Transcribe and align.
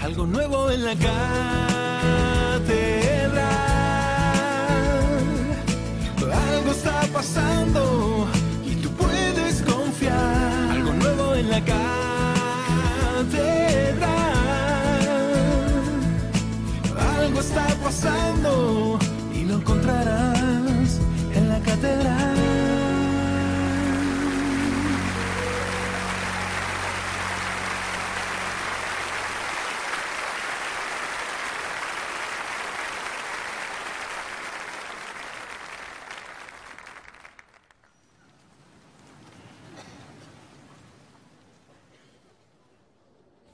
algo 0.00 0.26
nuevo 0.26 0.70
en 0.70 0.84
la 0.84 0.94
catedral. 0.94 1.18
Algo 6.48 6.70
está 6.70 7.02
pasando 7.12 8.26
y 8.64 8.74
tú 8.76 8.90
puedes 8.92 9.62
confiar, 9.62 10.70
algo 10.70 10.92
nuevo 10.94 11.34
en 11.34 11.50
la 11.50 11.60
catedral. 11.60 11.88
Algo 17.18 17.40
está 17.40 17.66
pasando 17.82 18.98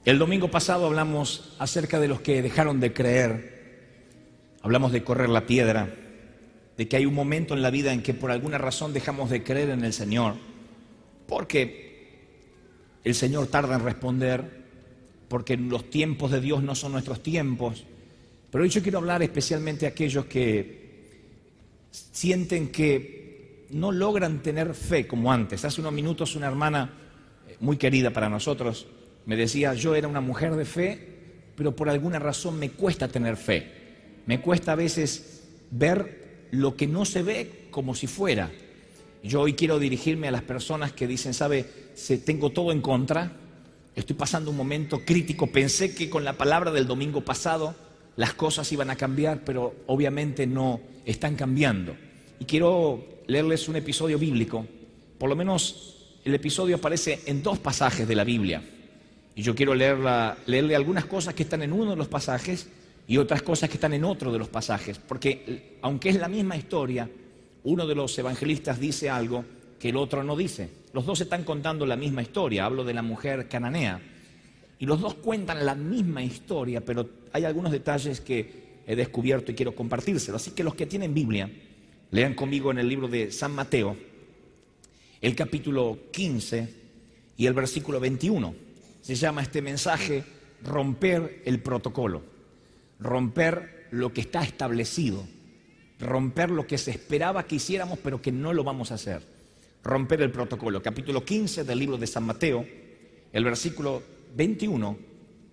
El 0.05 0.19
domingo 0.19 0.51
pasado 0.51 0.85
hablamos 0.85 1.55
acerca 1.57 1.99
de 1.99 2.07
los 2.07 2.21
que 2.21 2.43
dejaron 2.43 2.79
de 2.79 2.93
creer, 2.93 4.05
hablamos 4.61 4.91
de 4.91 5.03
correr 5.03 5.29
la 5.29 5.47
piedra, 5.47 5.95
de 6.77 6.87
que 6.87 6.97
hay 6.97 7.07
un 7.07 7.15
momento 7.15 7.55
en 7.55 7.63
la 7.63 7.71
vida 7.71 7.91
en 7.91 8.03
que 8.03 8.13
por 8.13 8.29
alguna 8.29 8.59
razón 8.59 8.93
dejamos 8.93 9.31
de 9.31 9.43
creer 9.43 9.71
en 9.71 9.83
el 9.83 9.93
Señor, 9.93 10.35
porque 11.25 12.19
el 13.03 13.15
Señor 13.15 13.47
tarda 13.47 13.77
en 13.77 13.83
responder, 13.83 14.65
porque 15.27 15.57
los 15.57 15.89
tiempos 15.89 16.29
de 16.29 16.39
Dios 16.39 16.61
no 16.61 16.75
son 16.75 16.91
nuestros 16.91 17.23
tiempos. 17.23 17.83
Pero 18.51 18.63
hoy 18.63 18.69
yo 18.69 18.83
quiero 18.83 18.99
hablar 18.99 19.23
especialmente 19.23 19.87
a 19.87 19.89
aquellos 19.89 20.25
que 20.25 20.85
sienten 21.89 22.71
que 22.71 23.65
no 23.71 23.91
logran 23.91 24.43
tener 24.43 24.75
fe 24.75 25.07
como 25.07 25.31
antes. 25.31 25.65
Hace 25.65 25.81
unos 25.81 25.93
minutos 25.93 26.35
una 26.35 26.45
hermana 26.45 26.93
eh, 27.47 27.57
muy 27.59 27.77
querida 27.77 28.11
para 28.11 28.29
nosotros 28.29 28.85
me 29.25 29.35
decía, 29.35 29.73
yo 29.73 29.95
era 29.95 30.07
una 30.07 30.21
mujer 30.21 30.55
de 30.55 30.65
fe, 30.65 31.15
pero 31.55 31.75
por 31.75 31.89
alguna 31.89 32.19
razón 32.19 32.59
me 32.59 32.71
cuesta 32.71 33.07
tener 33.07 33.37
fe. 33.37 33.71
Me 34.25 34.41
cuesta 34.41 34.73
a 34.73 34.75
veces 34.75 35.43
ver 35.71 36.47
lo 36.51 36.75
que 36.75 36.87
no 36.87 37.05
se 37.05 37.23
ve 37.23 37.67
como 37.71 37.95
si 37.95 38.07
fuera. 38.07 38.51
Yo 39.23 39.41
hoy 39.41 39.53
quiero 39.53 39.79
dirigirme 39.79 40.27
a 40.27 40.31
las 40.31 40.43
personas 40.43 40.91
que 40.91 41.07
dicen, 41.07 41.33
sabe, 41.33 41.65
tengo 42.25 42.51
todo 42.51 42.71
en 42.71 42.81
contra, 42.81 43.31
estoy 43.95 44.15
pasando 44.15 44.51
un 44.51 44.57
momento 44.57 45.03
crítico, 45.03 45.47
pensé 45.47 45.95
que 45.95 46.09
con 46.09 46.23
la 46.23 46.33
palabra 46.33 46.71
del 46.71 46.85
domingo 46.85 47.21
pasado 47.21 47.75
las 48.17 48.33
cosas 48.33 48.71
iban 48.71 48.89
a 48.89 48.95
cambiar, 48.95 49.43
pero 49.43 49.75
obviamente 49.87 50.45
no 50.45 50.79
están 51.05 51.35
cambiando. 51.35 51.95
Y 52.39 52.45
quiero 52.45 53.23
leerles 53.27 53.67
un 53.67 53.77
episodio 53.77 54.19
bíblico, 54.19 54.67
por 55.17 55.29
lo 55.29 55.35
menos 55.35 56.19
el 56.23 56.35
episodio 56.35 56.75
aparece 56.75 57.21
en 57.25 57.41
dos 57.41 57.57
pasajes 57.57 58.07
de 58.07 58.15
la 58.15 58.23
Biblia. 58.23 58.63
Y 59.35 59.41
yo 59.41 59.53
quiero 59.53 59.75
leerle 59.75 60.75
algunas 60.75 61.05
cosas 61.05 61.33
que 61.33 61.43
están 61.43 61.61
en 61.61 61.73
uno 61.73 61.91
de 61.91 61.97
los 61.97 62.07
pasajes 62.07 62.69
y 63.05 63.17
otras 63.17 63.41
cosas 63.41 63.69
que 63.69 63.75
están 63.75 63.93
en 63.93 64.05
otro 64.05 64.31
de 64.31 64.39
los 64.39 64.47
pasajes. 64.47 64.97
Porque 64.97 65.77
aunque 65.81 66.09
es 66.09 66.15
la 66.15 66.29
misma 66.29 66.55
historia, 66.55 67.09
uno 67.65 67.85
de 67.85 67.95
los 67.95 68.17
evangelistas 68.17 68.79
dice 68.79 69.09
algo 69.09 69.43
que 69.77 69.89
el 69.89 69.97
otro 69.97 70.23
no 70.23 70.37
dice. 70.37 70.69
Los 70.93 71.05
dos 71.05 71.19
están 71.19 71.43
contando 71.43 71.85
la 71.85 71.97
misma 71.97 72.21
historia. 72.21 72.65
Hablo 72.65 72.85
de 72.85 72.93
la 72.93 73.01
mujer 73.01 73.49
cananea. 73.49 74.01
Y 74.79 74.85
los 74.85 75.01
dos 75.01 75.15
cuentan 75.15 75.65
la 75.65 75.75
misma 75.75 76.23
historia, 76.23 76.79
pero 76.79 77.09
hay 77.33 77.43
algunos 77.43 77.73
detalles 77.73 78.21
que 78.21 78.83
he 78.87 78.95
descubierto 78.95 79.51
y 79.51 79.55
quiero 79.55 79.75
compartírselos. 79.75 80.41
Así 80.41 80.51
que 80.51 80.63
los 80.63 80.75
que 80.75 80.85
tienen 80.85 81.13
Biblia, 81.13 81.49
lean 82.11 82.35
conmigo 82.35 82.71
en 82.71 82.77
el 82.77 82.87
libro 82.87 83.09
de 83.09 83.31
San 83.31 83.53
Mateo, 83.53 83.97
el 85.19 85.35
capítulo 85.35 85.97
15 86.11 86.73
y 87.37 87.45
el 87.45 87.53
versículo 87.53 87.99
21 87.99 88.64
se 89.05 89.13
llama 89.13 89.43
este 89.43 89.61
mensaje 89.61 90.23
romper 90.63 91.43
el 91.45 91.61
protocolo, 91.61 92.23
romper 92.99 93.85
lo 93.91 94.11
que 94.11 94.21
está 94.21 94.41
establecido, 94.41 95.27
romper 95.99 96.49
lo 96.49 96.65
que 96.65 96.79
se 96.79 96.89
esperaba 96.89 97.45
que 97.45 97.57
hiciéramos 97.57 97.99
pero 97.99 98.19
que 98.19 98.31
no 98.31 98.51
lo 98.51 98.63
vamos 98.63 98.89
a 98.89 98.95
hacer, 98.95 99.21
romper 99.83 100.23
el 100.23 100.31
protocolo. 100.31 100.81
Capítulo 100.81 101.23
15 101.23 101.65
del 101.65 101.77
libro 101.77 101.99
de 101.99 102.07
San 102.07 102.23
Mateo, 102.23 102.65
el 103.31 103.43
versículo 103.43 104.01
21 104.35 104.97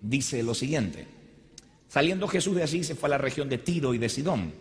dice 0.01 0.41
lo 0.41 0.55
siguiente. 0.55 1.05
Saliendo 1.87 2.27
Jesús 2.27 2.55
de 2.55 2.63
allí 2.63 2.83
se 2.83 2.95
fue 2.95 3.05
a 3.05 3.11
la 3.11 3.17
región 3.19 3.49
de 3.49 3.59
Tiro 3.59 3.93
y 3.93 3.99
de 3.99 4.09
Sidón. 4.09 4.51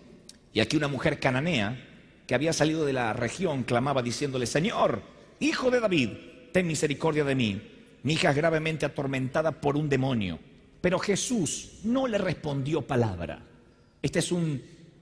Y 0.53 0.61
aquí 0.61 0.77
una 0.77 0.89
mujer 0.89 1.19
cananea 1.19 1.83
que 2.27 2.35
había 2.35 2.53
salido 2.53 2.85
de 2.85 2.93
la 2.93 3.15
región 3.15 3.63
clamaba 3.63 4.03
diciéndole, 4.03 4.45
Señor, 4.45 5.01
hijo 5.41 5.71
de 5.71 5.81
David, 5.81 6.11
ten 6.53 6.67
misericordia 6.67 7.25
de 7.25 7.35
mí 7.35 7.72
mi 8.03 8.15
hija 8.15 8.31
es 8.31 8.37
gravemente 8.37 8.87
atormentada 8.87 9.53
por 9.53 9.77
un 9.77 9.89
demonio. 9.89 10.39
Pero 10.81 10.99
Jesús 10.99 11.79
no 11.85 12.07
le 12.07 12.19
respondió 12.19 12.83
palabra. 12.83 13.41
Este 14.03 14.19
es 14.19 14.33
un, 14.33 14.61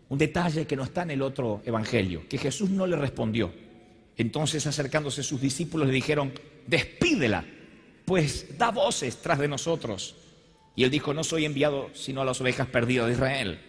un, 0.08 0.18
detalle 0.18 0.66
que 0.66 0.76
no 0.76 0.84
está 0.84 1.02
en 1.02 1.12
el 1.12 1.22
otro 1.22 1.62
evangelio, 1.64 2.28
que 2.28 2.36
Jesús 2.36 2.68
no 2.68 2.86
le 2.86 2.96
respondió. 2.96 3.50
Entonces 4.18 4.66
acercándose 4.66 5.22
sus 5.22 5.40
discípulos 5.40 5.86
le 5.86 5.94
dijeron, 5.94 6.32
despídela, 6.66 7.44
pues 8.04 8.58
da 8.58 8.70
voces 8.70 9.16
tras 9.22 9.38
de 9.38 9.48
nosotros. 9.48 10.16
Y 10.76 10.84
él 10.84 10.90
dijo, 10.90 11.14
no 11.14 11.24
soy 11.24 11.46
enviado 11.46 11.88
sino 11.94 12.20
a 12.20 12.24
las 12.26 12.40
ovejas 12.40 12.66
perdidas 12.68 13.06
de 13.06 13.14
Israel. 13.14 13.60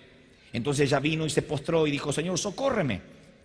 Entonces 0.51 0.87
ella 0.87 0.99
vino 0.99 1.25
y 1.25 1.29
se 1.29 1.41
postró 1.41 1.87
y 1.87 1.91
dijo, 1.91 2.11
Señor, 2.11 2.37
socórreme. 2.37 3.01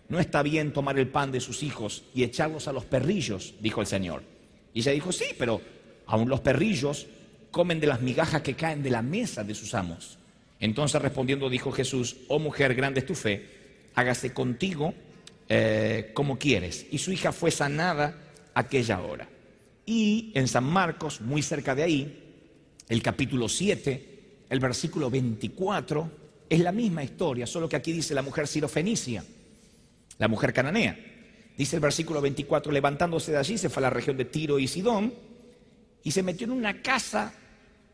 No 0.09 0.19
está 0.19 0.41
bien 0.43 0.73
tomar 0.73 0.99
el 0.99 1.07
pan 1.07 1.31
de 1.31 1.39
sus 1.39 1.63
hijos 1.63 2.03
y 2.13 2.23
echarlos 2.23 2.67
a 2.67 2.73
los 2.73 2.85
perrillos, 2.85 3.55
dijo 3.61 3.81
el 3.81 3.87
Señor. 3.87 4.23
Y 4.73 4.79
ella 4.79 4.91
dijo, 4.91 5.11
sí, 5.11 5.25
pero 5.37 5.61
Aún 6.07 6.29
los 6.29 6.39
perrillos 6.39 7.07
comen 7.51 7.79
de 7.79 7.87
las 7.87 8.01
migajas 8.01 8.41
que 8.41 8.55
caen 8.55 8.83
de 8.83 8.89
la 8.89 9.01
mesa 9.01 9.43
de 9.43 9.55
sus 9.55 9.73
amos. 9.73 10.17
Entonces 10.59 11.01
respondiendo 11.01 11.49
dijo 11.49 11.71
Jesús, 11.71 12.17
oh 12.27 12.39
mujer, 12.39 12.73
grande 12.73 13.01
es 13.01 13.05
tu 13.05 13.15
fe, 13.15 13.45
hágase 13.95 14.33
contigo 14.33 14.93
eh, 15.49 16.11
como 16.13 16.37
quieres. 16.37 16.85
Y 16.91 16.97
su 16.97 17.11
hija 17.11 17.31
fue 17.31 17.51
sanada 17.51 18.15
aquella 18.53 19.01
hora. 19.01 19.27
Y 19.85 20.31
en 20.33 20.47
San 20.47 20.63
Marcos, 20.63 21.21
muy 21.21 21.41
cerca 21.41 21.75
de 21.75 21.83
ahí, 21.83 22.23
el 22.89 23.01
capítulo 23.01 23.47
7, 23.47 24.19
el 24.49 24.59
versículo 24.59 25.09
24, 25.09 26.11
es 26.49 26.59
la 26.59 26.71
misma 26.71 27.03
historia, 27.03 27.45
solo 27.45 27.69
que 27.69 27.75
aquí 27.75 27.91
dice 27.91 28.13
la 28.13 28.21
mujer 28.21 28.47
sirofenicia, 28.47 29.23
la 30.17 30.27
mujer 30.27 30.53
cananea. 30.53 30.97
Dice 31.57 31.75
el 31.75 31.81
versículo 31.81 32.21
24, 32.21 32.71
levantándose 32.71 33.31
de 33.31 33.37
allí 33.37 33.57
se 33.57 33.69
fue 33.69 33.81
a 33.81 33.87
la 33.87 33.89
región 33.89 34.17
de 34.17 34.25
Tiro 34.25 34.59
y 34.59 34.67
Sidón 34.67 35.13
y 36.07 36.11
se 36.11 36.23
metió 36.23 36.45
en 36.45 36.51
una 36.51 36.81
casa 36.81 37.33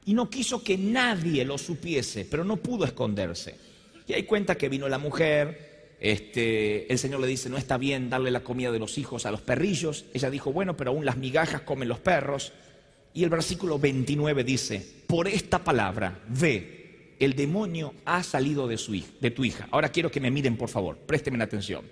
y 0.06 0.14
no 0.14 0.30
quiso 0.30 0.64
que 0.64 0.78
nadie 0.78 1.44
lo 1.44 1.58
supiese, 1.58 2.26
pero 2.30 2.44
no 2.44 2.58
pudo 2.58 2.86
esconderse. 2.86 3.56
Y 4.08 4.14
ahí 4.14 4.22
cuenta 4.22 4.54
que 4.54 4.70
vino 4.70 4.88
la 4.88 5.00
mujer, 5.00 5.96
este, 6.00 6.92
el 6.94 7.00
Señor 7.00 7.22
le 7.22 7.26
dice, 7.26 7.50
no 7.50 7.58
está 7.58 7.80
bien 7.80 8.12
darle 8.12 8.30
la 8.30 8.42
comida 8.42 8.72
de 8.72 8.78
los 8.78 9.00
hijos 9.00 9.26
a 9.26 9.32
los 9.32 9.42
perrillos. 9.42 10.06
Ella 10.14 10.30
dijo, 10.30 10.54
bueno, 10.54 10.78
pero 10.78 10.92
aún 10.92 11.06
las 11.06 11.18
migajas 11.18 11.62
comen 11.62 11.90
los 11.90 12.02
perros. 12.02 12.54
Y 13.16 13.24
el 13.24 13.32
versículo 13.32 13.80
29 13.80 14.44
dice, 14.44 14.86
por 15.08 15.28
esta 15.28 15.64
palabra, 15.64 16.20
ve, 16.28 17.16
el 17.20 17.34
demonio 17.34 17.96
ha 18.06 18.22
salido 18.22 18.68
de, 18.68 18.78
su, 18.78 18.92
de 19.20 19.32
tu 19.32 19.44
hija. 19.44 19.68
Ahora 19.72 19.90
quiero 19.90 20.12
que 20.12 20.22
me 20.22 20.30
miren, 20.30 20.56
por 20.56 20.70
favor, 20.70 20.98
présteme 20.98 21.44
atención. 21.44 21.84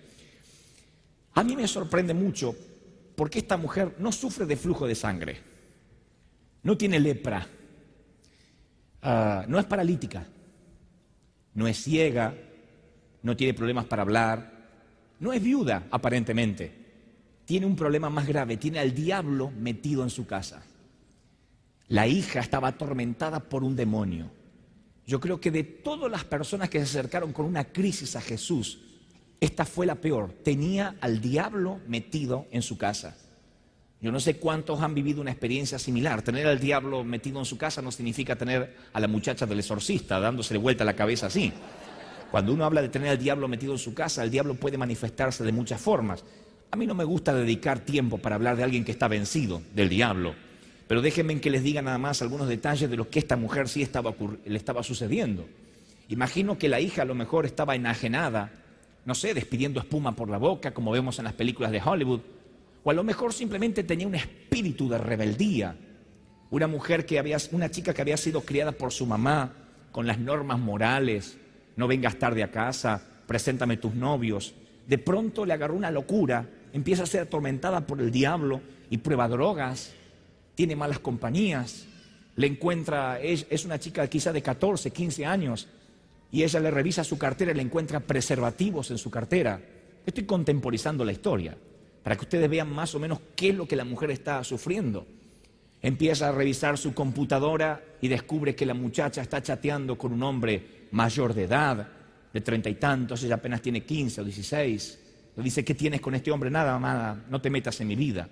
A 1.34 1.44
mí 1.44 1.56
me 1.56 1.68
sorprende 1.68 2.13
mucho 2.13 2.56
porque 3.16 3.40
esta 3.40 3.57
mujer 3.57 3.95
no 3.98 4.12
sufre 4.12 4.45
de 4.45 4.56
flujo 4.56 4.86
de 4.86 4.94
sangre 4.94 5.50
no 6.63 6.78
tiene 6.78 7.00
lepra, 7.00 7.48
ah, 9.02 9.46
no 9.48 9.60
es 9.60 9.66
paralítica, 9.66 10.28
no 11.54 11.68
es 11.68 11.84
ciega, 11.84 12.34
no 13.24 13.36
tiene 13.36 13.54
problemas 13.54 13.86
para 13.86 14.04
hablar, 14.04 14.52
no 15.19 15.34
es 15.34 15.42
viuda 15.42 15.88
aparentemente, 15.92 16.81
tiene 17.46 17.66
un 17.66 17.75
problema 17.75 18.10
más 18.10 18.28
grave, 18.28 18.58
tiene 18.58 18.80
al 18.80 18.94
diablo 18.94 19.52
metido 19.52 20.04
en 20.04 20.10
su 20.10 20.25
casa. 20.25 20.63
La 21.88 22.08
hija 22.08 22.40
estaba 22.40 22.69
atormentada 22.69 23.42
por 23.42 23.64
un 23.64 23.75
demonio. 23.75 24.31
Yo 25.06 25.19
creo 25.19 25.42
que 25.42 25.52
de 25.52 25.64
todas 25.64 26.10
las 26.10 26.24
personas 26.24 26.69
que 26.69 26.80
se 26.80 26.86
acercaron 26.86 27.34
con 27.34 27.46
una 27.46 27.66
crisis 27.66 28.16
a 28.16 28.22
Jesús, 28.22 28.80
esta 29.42 29.66
fue 29.66 29.86
la 29.86 29.96
peor. 29.96 30.31
Tenía 30.44 30.96
al 31.02 31.19
diablo 31.19 31.81
metido 31.88 32.48
en 32.52 32.62
su 32.62 32.78
casa. 32.78 33.18
Yo 34.01 34.12
no 34.12 34.19
sé 34.19 34.38
cuántos 34.38 34.81
han 34.81 34.95
vivido 34.95 35.21
una 35.21 35.30
experiencia 35.30 35.77
similar. 35.77 36.24
Tener 36.24 36.48
al 36.48 36.59
diablo 36.59 37.03
metido 37.03 37.38
en 37.38 37.45
su 37.45 37.56
casa 37.57 37.83
no 37.83 37.92
significa 37.92 38.36
tener 38.36 38.75
a 38.94 39.00
la 39.00 39.07
muchacha 39.07 39.45
del 39.45 39.59
exorcista 39.59 40.19
dándose 40.19 40.57
vuelta 40.57 40.83
la 40.83 40.95
cabeza 40.95 41.27
así. 41.27 41.53
Cuando 42.31 42.51
uno 42.51 42.65
habla 42.65 42.81
de 42.81 42.89
tener 42.89 43.09
al 43.09 43.19
diablo 43.19 43.48
metido 43.48 43.74
en 43.74 43.77
su 43.77 43.94
casa, 43.94 44.24
el 44.24 44.31
diablo 44.31 44.56
puede 44.56 44.77
manifestarse 44.80 45.44
de 45.44 45.51
muchas 45.51 45.80
formas. 45.80 46.24
A 46.71 46.77
mí 46.77 46.88
no 46.88 46.95
me 46.95 47.03
gusta 47.03 47.31
dedicar 47.31 47.81
tiempo 47.81 48.18
para 48.18 48.36
hablar 48.36 48.57
de 48.57 48.63
alguien 48.63 48.83
que 48.83 48.92
está 48.92 49.07
vencido 49.07 49.62
del 49.75 49.89
diablo, 49.89 50.33
Pero 50.88 51.01
déjenme 51.01 51.39
que 51.39 51.51
les 51.51 51.62
diga 51.62 51.81
nada 51.81 51.97
más 51.97 52.21
algunos 52.21 52.47
detalles 52.47 52.89
de 52.89 52.97
lo 52.97 53.09
que 53.09 53.19
esta 53.19 53.36
mujer 53.36 53.69
sí 53.69 53.88
le 54.45 54.57
estaba 54.57 54.83
sucediendo. 54.83 55.45
Imagino 56.09 56.57
que 56.57 56.69
la 56.69 56.80
hija 56.80 57.04
a 57.04 57.06
lo 57.06 57.13
mejor 57.13 57.45
estaba 57.45 57.75
enajenada, 57.75 58.51
no 59.06 59.13
sé, 59.13 59.33
despidiendo 59.33 59.80
espuma 59.80 60.15
por 60.15 60.30
la 60.30 60.38
boca, 60.38 60.74
como 60.74 60.92
vemos 60.92 61.19
en 61.19 61.25
las 61.25 61.33
películas 61.33 61.71
de 61.71 61.81
Hollywood, 61.83 62.21
o 62.83 62.89
a 62.89 62.94
lo 62.94 63.04
mejor 63.04 63.33
simplemente 63.33 63.83
tenía 63.83 64.07
un 64.07 64.16
espíritu 64.16 64.89
de 64.89 64.98
rebeldía. 64.98 65.75
Una 66.50 66.68
mujer 66.68 67.06
que 67.06 67.19
había, 67.19 67.38
una 67.51 67.69
chica 67.69 67.94
que 67.94 68.01
había 68.01 68.18
sido 68.18 68.42
criada 68.42 68.72
por 68.72 68.92
su 68.92 69.06
mamá 69.06 69.54
con 69.92 70.07
las 70.07 70.19
normas 70.19 70.60
morales, 70.60 71.38
no 71.75 71.88
vengas 71.88 72.18
tarde 72.18 72.44
a 72.44 72.51
casa, 72.51 73.01
preséntame 73.28 73.78
tus 73.78 73.94
novios. 73.94 74.54
De 74.88 74.98
pronto 74.98 75.45
le 75.45 75.54
agarró 75.54 75.75
una 75.75 75.92
locura, 75.92 76.50
empieza 76.74 77.04
a 77.04 77.07
ser 77.07 77.22
atormentada 77.22 77.86
por 77.86 78.01
el 78.01 78.12
diablo 78.12 78.62
y 78.89 78.98
prueba 78.98 79.28
drogas, 79.28 79.94
tiene 80.56 80.75
malas 80.75 81.00
compañías, 81.00 81.86
le 82.36 82.48
encuentra, 82.48 83.19
es, 83.22 83.66
una 83.66 83.80
chica 83.80 84.07
quizá 84.07 84.33
de 84.33 84.42
14, 84.42 84.92
15 84.92 85.25
años, 85.25 85.68
y 86.31 86.44
ella 86.44 86.60
le 86.60 86.72
revisa 86.72 87.04
su 87.04 87.18
cartera 87.18 87.51
y 87.51 87.56
le 87.56 87.62
encuentra 87.62 88.00
preservativos 88.00 88.89
en 88.92 88.98
su 88.98 89.10
cartera. 89.12 89.62
Estoy 90.06 90.24
contemporizando 90.24 91.06
la 91.06 91.12
historia 91.12 91.56
para 92.03 92.15
que 92.15 92.24
ustedes 92.24 92.50
vean 92.50 92.71
más 92.71 92.95
o 92.95 93.00
menos 93.00 93.19
qué 93.36 93.50
es 93.50 93.56
lo 93.56 93.68
que 93.68 93.75
la 93.75 93.86
mujer 93.86 94.12
está 94.12 94.44
sufriendo. 94.44 95.06
Empieza 95.81 96.30
a 96.30 96.31
revisar 96.31 96.77
su 96.77 96.94
computadora 96.94 97.83
y 98.01 98.07
descubre 98.07 98.56
que 98.56 98.65
la 98.65 98.74
muchacha 98.74 99.21
está 99.21 99.42
chateando 99.42 99.98
con 99.98 100.13
un 100.13 100.24
hombre 100.24 100.88
mayor 100.92 101.33
de 101.33 101.44
edad, 101.44 101.88
de 102.33 102.42
treinta 102.42 102.69
y 102.69 102.75
tantos, 102.75 103.24
ella 103.24 103.36
apenas 103.36 103.62
tiene 103.62 103.83
quince 103.83 104.21
o 104.21 104.24
dieciséis. 104.24 105.00
Le 105.36 105.44
dice, 105.44 105.63
¿qué 105.63 105.75
tienes 105.75 106.01
con 106.01 106.15
este 106.15 106.31
hombre? 106.31 106.50
Nada, 106.50 106.80
nada, 106.80 107.25
no 107.30 107.42
te 107.42 107.50
metas 107.50 107.80
en 107.81 107.88
mi 107.88 107.95
vida. 107.95 108.27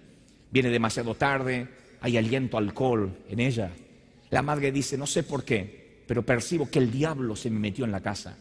Viene 0.51 0.69
demasiado 0.69 1.15
tarde, 1.15 1.67
hay 2.01 2.17
aliento 2.17 2.57
alcohol 2.57 3.17
en 3.29 3.39
ella. 3.39 3.71
La 4.29 4.41
madre 4.41 4.71
dice, 4.71 4.97
no 4.97 5.07
sé 5.07 5.23
por 5.23 5.43
qué, 5.43 6.03
pero 6.07 6.25
percibo 6.25 6.69
que 6.69 6.79
el 6.79 6.91
diablo 6.91 7.35
se 7.35 7.49
me 7.49 7.59
metió 7.59 7.85
en 7.85 7.91
la 7.91 8.01
casa. 8.01 8.37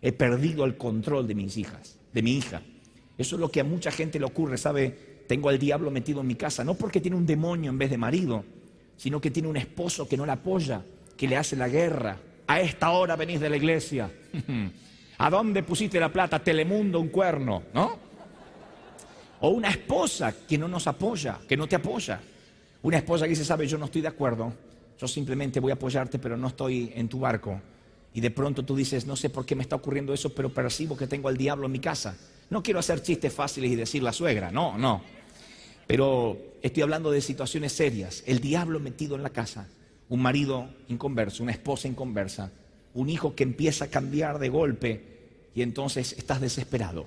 He 0.00 0.12
perdido 0.12 0.64
el 0.64 0.76
control 0.76 1.26
de 1.26 1.34
mis 1.34 1.56
hijas, 1.56 1.98
de 2.12 2.22
mi 2.22 2.36
hija. 2.36 2.62
Eso 3.18 3.36
es 3.36 3.40
lo 3.40 3.50
que 3.50 3.60
a 3.60 3.64
mucha 3.64 3.90
gente 3.90 4.18
le 4.18 4.24
ocurre, 4.24 4.58
¿sabe? 4.58 5.24
Tengo 5.26 5.48
al 5.48 5.58
diablo 5.58 5.90
metido 5.90 6.20
en 6.20 6.26
mi 6.26 6.34
casa, 6.34 6.64
no 6.64 6.74
porque 6.74 7.00
tiene 7.00 7.16
un 7.16 7.26
demonio 7.26 7.70
en 7.70 7.78
vez 7.78 7.90
de 7.90 7.98
marido, 7.98 8.44
sino 8.96 9.20
que 9.20 9.30
tiene 9.30 9.48
un 9.48 9.56
esposo 9.56 10.08
que 10.08 10.16
no 10.16 10.26
la 10.26 10.34
apoya, 10.34 10.82
que 11.16 11.28
le 11.28 11.36
hace 11.36 11.56
la 11.56 11.68
guerra. 11.68 12.18
A 12.46 12.60
esta 12.60 12.90
hora 12.90 13.16
venís 13.16 13.40
de 13.40 13.50
la 13.50 13.56
iglesia. 13.56 14.10
¿A 15.18 15.30
dónde 15.30 15.62
pusiste 15.62 16.00
la 16.00 16.12
plata? 16.12 16.42
Telemundo, 16.42 16.98
un 16.98 17.08
cuerno, 17.08 17.62
¿no? 17.72 17.96
O 19.40 19.50
una 19.50 19.68
esposa 19.68 20.34
que 20.46 20.58
no 20.58 20.68
nos 20.68 20.86
apoya, 20.86 21.38
que 21.48 21.56
no 21.56 21.68
te 21.68 21.76
apoya. 21.76 22.20
Una 22.82 22.96
esposa 22.96 23.24
que 23.24 23.30
dice, 23.30 23.44
sabe, 23.44 23.66
yo 23.66 23.78
no 23.78 23.84
estoy 23.84 24.02
de 24.02 24.08
acuerdo, 24.08 24.52
yo 24.98 25.06
simplemente 25.06 25.60
voy 25.60 25.70
a 25.70 25.74
apoyarte, 25.74 26.18
pero 26.18 26.36
no 26.36 26.48
estoy 26.48 26.92
en 26.94 27.08
tu 27.08 27.20
barco. 27.20 27.60
Y 28.14 28.20
de 28.20 28.30
pronto 28.30 28.64
tú 28.64 28.76
dices, 28.76 29.06
no 29.06 29.16
sé 29.16 29.30
por 29.30 29.46
qué 29.46 29.54
me 29.54 29.62
está 29.62 29.76
ocurriendo 29.76 30.12
eso, 30.12 30.34
pero 30.34 30.52
percibo 30.52 30.96
que 30.96 31.06
tengo 31.06 31.28
al 31.28 31.36
diablo 31.36 31.66
en 31.66 31.72
mi 31.72 31.78
casa. 31.78 32.16
No 32.52 32.62
quiero 32.62 32.80
hacer 32.80 33.00
chistes 33.00 33.32
fáciles 33.32 33.70
y 33.70 33.76
decir 33.76 34.02
la 34.02 34.12
suegra, 34.12 34.50
no, 34.50 34.76
no. 34.76 35.00
Pero 35.86 36.36
estoy 36.60 36.82
hablando 36.82 37.10
de 37.10 37.22
situaciones 37.22 37.72
serias. 37.72 38.22
El 38.26 38.40
diablo 38.40 38.78
metido 38.78 39.16
en 39.16 39.22
la 39.22 39.30
casa, 39.30 39.68
un 40.10 40.20
marido 40.20 40.68
inconverso, 40.88 41.42
una 41.42 41.52
esposa 41.52 41.88
inconversa, 41.88 42.52
un 42.92 43.08
hijo 43.08 43.34
que 43.34 43.44
empieza 43.44 43.86
a 43.86 43.88
cambiar 43.88 44.38
de 44.38 44.50
golpe 44.50 45.48
y 45.54 45.62
entonces 45.62 46.12
estás 46.18 46.42
desesperado. 46.42 47.06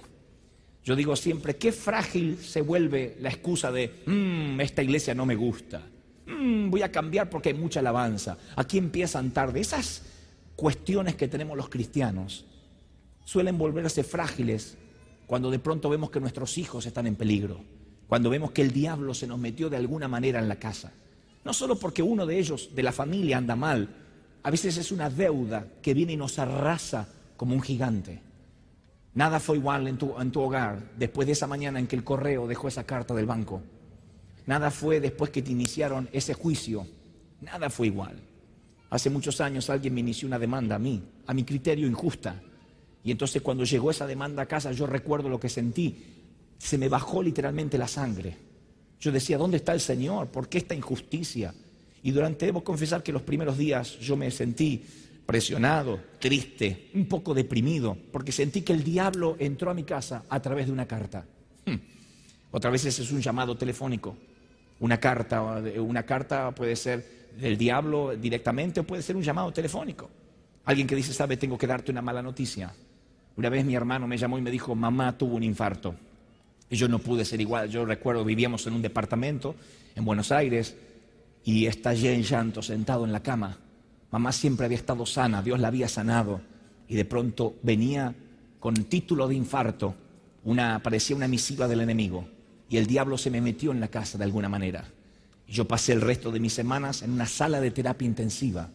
Yo 0.83 0.95
digo 0.95 1.15
siempre, 1.15 1.57
qué 1.57 1.71
frágil 1.71 2.39
se 2.39 2.62
vuelve 2.62 3.15
la 3.19 3.30
excusa 3.30 3.71
de, 3.71 4.01
mmm, 4.07 4.59
esta 4.62 4.81
iglesia 4.81 5.13
no 5.13 5.27
me 5.27 5.36
gusta. 5.36 5.83
Mm, 6.25 6.71
voy 6.71 6.81
a 6.81 6.92
cambiar 6.92 7.30
porque 7.30 7.50
hay 7.50 7.56
mucha 7.56 7.81
alabanza. 7.81 8.36
Aquí 8.56 8.80
empiezan 8.80 9.30
tarde. 9.30 9.59
Esas 9.59 10.01
cuestiones 10.56 11.13
que 11.13 11.27
tenemos 11.27 11.56
los 11.56 11.69
cristianos 11.69 12.47
suelen 13.24 13.59
volverse 13.59 14.03
frágiles 14.03 14.80
cuando 15.27 15.50
de 15.51 15.60
pronto 15.60 15.89
vemos 15.89 16.10
que 16.10 16.19
nuestros 16.19 16.57
hijos 16.57 16.86
están 16.86 17.07
en 17.07 17.16
peligro, 17.16 17.62
cuando 18.07 18.30
vemos 18.30 18.51
que 18.51 18.62
el 18.62 18.72
diablo 18.72 19.13
se 19.13 19.27
nos 19.27 19.39
metió 19.39 19.69
de 19.69 19.77
alguna 19.77 20.07
manera 20.07 20.39
en 20.39 20.48
la 20.48 20.57
casa. 20.57 20.92
No 21.44 21.54
solo 21.54 21.77
porque 21.77 22.04
uno 22.04 22.25
de 22.25 22.38
ellos, 22.39 22.69
de 22.75 22.83
la 22.83 22.92
familia, 22.92 23.38
anda 23.38 23.56
mal, 23.56 23.89
a 24.44 24.51
veces 24.51 24.77
es 24.77 24.92
una 24.92 25.10
deuda 25.10 25.68
que 25.81 25.94
viene 25.94 26.13
y 26.13 26.18
nos 26.18 26.38
arrasa 26.38 27.07
como 27.38 27.56
un 27.56 27.62
gigante. 27.62 28.22
Nada 29.16 29.39
fue 29.39 29.57
igual 29.57 29.88
en 29.88 29.98
tu, 29.98 30.19
en 30.19 30.31
tu 30.31 30.42
hogar 30.42 30.92
después 30.98 31.25
de 31.25 31.33
esa 31.33 31.48
mañana 31.48 31.80
en 31.80 31.88
que 31.88 31.95
el 31.95 32.04
correo 32.04 32.48
dejó 32.48 32.68
esa 32.68 32.83
carta 32.83 33.13
del 33.16 33.25
banco. 33.25 33.62
Nada 34.45 34.69
fue 34.69 35.00
después 35.00 35.31
que 35.31 35.42
te 35.42 35.51
iniciaron 35.51 36.10
ese 36.12 36.33
juicio. 36.33 36.86
Nada 37.42 37.69
fue 37.69 37.88
igual. 37.88 38.19
Hace 38.89 39.10
muchos 39.10 39.42
años 39.42 39.69
alguien 39.69 39.94
me 39.94 40.01
inició 40.01 40.28
una 40.28 40.39
demanda 40.39 40.75
a 40.75 40.80
mí, 40.80 41.01
a 41.25 41.33
mi 41.33 41.44
criterio 41.44 41.88
injusta. 41.88 42.42
Y 43.06 43.12
entonces 43.12 43.44
cuando 43.44 43.63
llegó 43.63 43.92
esa 43.92 44.07
demanda 44.07 44.42
a 44.42 44.46
casa 44.48 44.72
yo 44.72 44.88
recuerdo 44.88 45.30
lo 45.30 45.40
que 45.40 45.48
sentí. 45.48 45.96
Se 46.57 46.78
me 46.80 46.90
bajó 46.90 47.22
literalmente 47.22 47.78
la 47.78 47.88
sangre. 47.88 48.36
Yo 49.00 49.12
decía, 49.12 49.38
¿dónde 49.38 49.57
está 49.57 49.74
el 49.74 49.80
Señor? 49.80 50.28
¿Por 50.28 50.50
qué 50.50 50.57
esta 50.57 50.74
injusticia? 50.74 51.54
Y 52.02 52.12
durante, 52.12 52.48
debo 52.48 52.63
confesar 52.63 53.04
que 53.04 53.12
los 53.12 53.22
primeros 53.22 53.60
días 53.60 54.00
yo 54.00 54.18
me 54.18 54.31
sentí 54.31 54.84
presionado, 55.24 56.00
triste, 56.19 56.90
un 56.96 57.06
poco 57.06 57.34
deprimido, 57.34 57.96
porque 58.12 58.31
sentí 58.31 58.62
que 58.62 58.74
el 58.74 58.84
diablo 58.84 59.36
entró 59.40 59.69
a 59.69 59.74
mi 59.74 59.84
casa 59.84 60.24
a 60.28 60.40
través 60.40 60.66
de 60.66 60.72
una 60.72 60.88
carta. 60.88 61.25
Hmm. 61.66 61.78
Otra 62.52 62.72
vez 62.72 62.86
es 62.86 63.12
un 63.12 63.22
llamado 63.22 63.56
telefónico. 63.56 64.18
Una 64.80 65.00
carta, 65.00 65.62
una 65.78 66.04
carta 66.04 66.54
puede 66.56 66.75
ser 66.75 67.28
del 67.40 67.57
diablo 67.57 68.16
directamente 68.16 68.80
o 68.80 68.83
puede 68.83 69.04
ser 69.04 69.16
un 69.16 69.24
llamado 69.24 69.52
telefónico. 69.52 70.09
Alguien 70.64 70.88
que 70.88 70.95
dice, 70.95 71.14
sabe, 71.14 71.38
tengo 71.38 71.57
que 71.57 71.68
darte 71.68 71.92
una 71.92 72.02
mala 72.02 72.24
noticia. 72.24 72.74
Una 73.37 73.49
vez 73.49 73.65
mi 73.65 73.75
hermano 73.75 74.07
me 74.07 74.18
llamó 74.18 74.37
y 74.37 74.42
me 74.42 74.51
dijo, 74.51 74.75
mamá 74.75 75.18
tuvo 75.18 75.35
un 75.35 75.44
infarto. 75.44 75.95
Y 76.69 76.75
yo 76.77 76.87
no 76.87 76.99
pude 76.99 77.25
ser 77.25 77.42
igual. 77.42 77.69
Yo 77.69 77.85
recuerdo, 77.85 78.23
vivíamos 78.23 78.65
en 78.68 78.73
un 78.73 78.81
departamento 78.81 79.56
en 79.95 80.06
Buenos 80.06 80.31
Aires 80.31 80.75
y 81.44 81.65
estallé 81.65 82.13
en 82.13 82.23
llanto 82.23 82.61
sentado 82.61 83.06
en 83.06 83.11
la 83.11 83.21
cama. 83.21 83.57
Mamá 84.11 84.31
siempre 84.31 84.65
había 84.65 84.77
estado 84.77 85.06
sana, 85.06 85.42
Dios 85.42 85.59
la 85.59 85.68
había 85.68 85.87
sanado. 85.87 86.42
Y 86.87 86.95
de 86.95 87.06
pronto 87.06 87.56
venía 87.61 88.15
con 88.59 88.73
título 88.85 89.27
de 89.27 89.35
infarto, 89.35 89.95
una, 90.44 90.81
parecía 90.81 91.15
una 91.15 91.27
misiva 91.27 91.68
del 91.68 91.81
enemigo 91.81 92.27
y 92.69 92.77
el 92.77 92.87
diablo 92.87 93.18
se 93.18 93.30
me 93.30 93.42
metió 93.42 93.71
en 93.71 93.80
la 93.80 93.89
casa 93.89 94.18
de 94.18 94.23
alguna 94.23 94.49
manera. 94.49 94.85
Yo 95.47 95.68
pasé 95.68 95.94
el 95.94 96.01
resto 96.01 96.31
de 96.31 96.39
mis 96.39 96.54
semanas 96.54 97.04
en 97.04 97.11
una 97.11 97.27
sala 97.27 97.61
de 97.61 97.71
terapia 97.71 98.07
intensiva, 98.07 98.69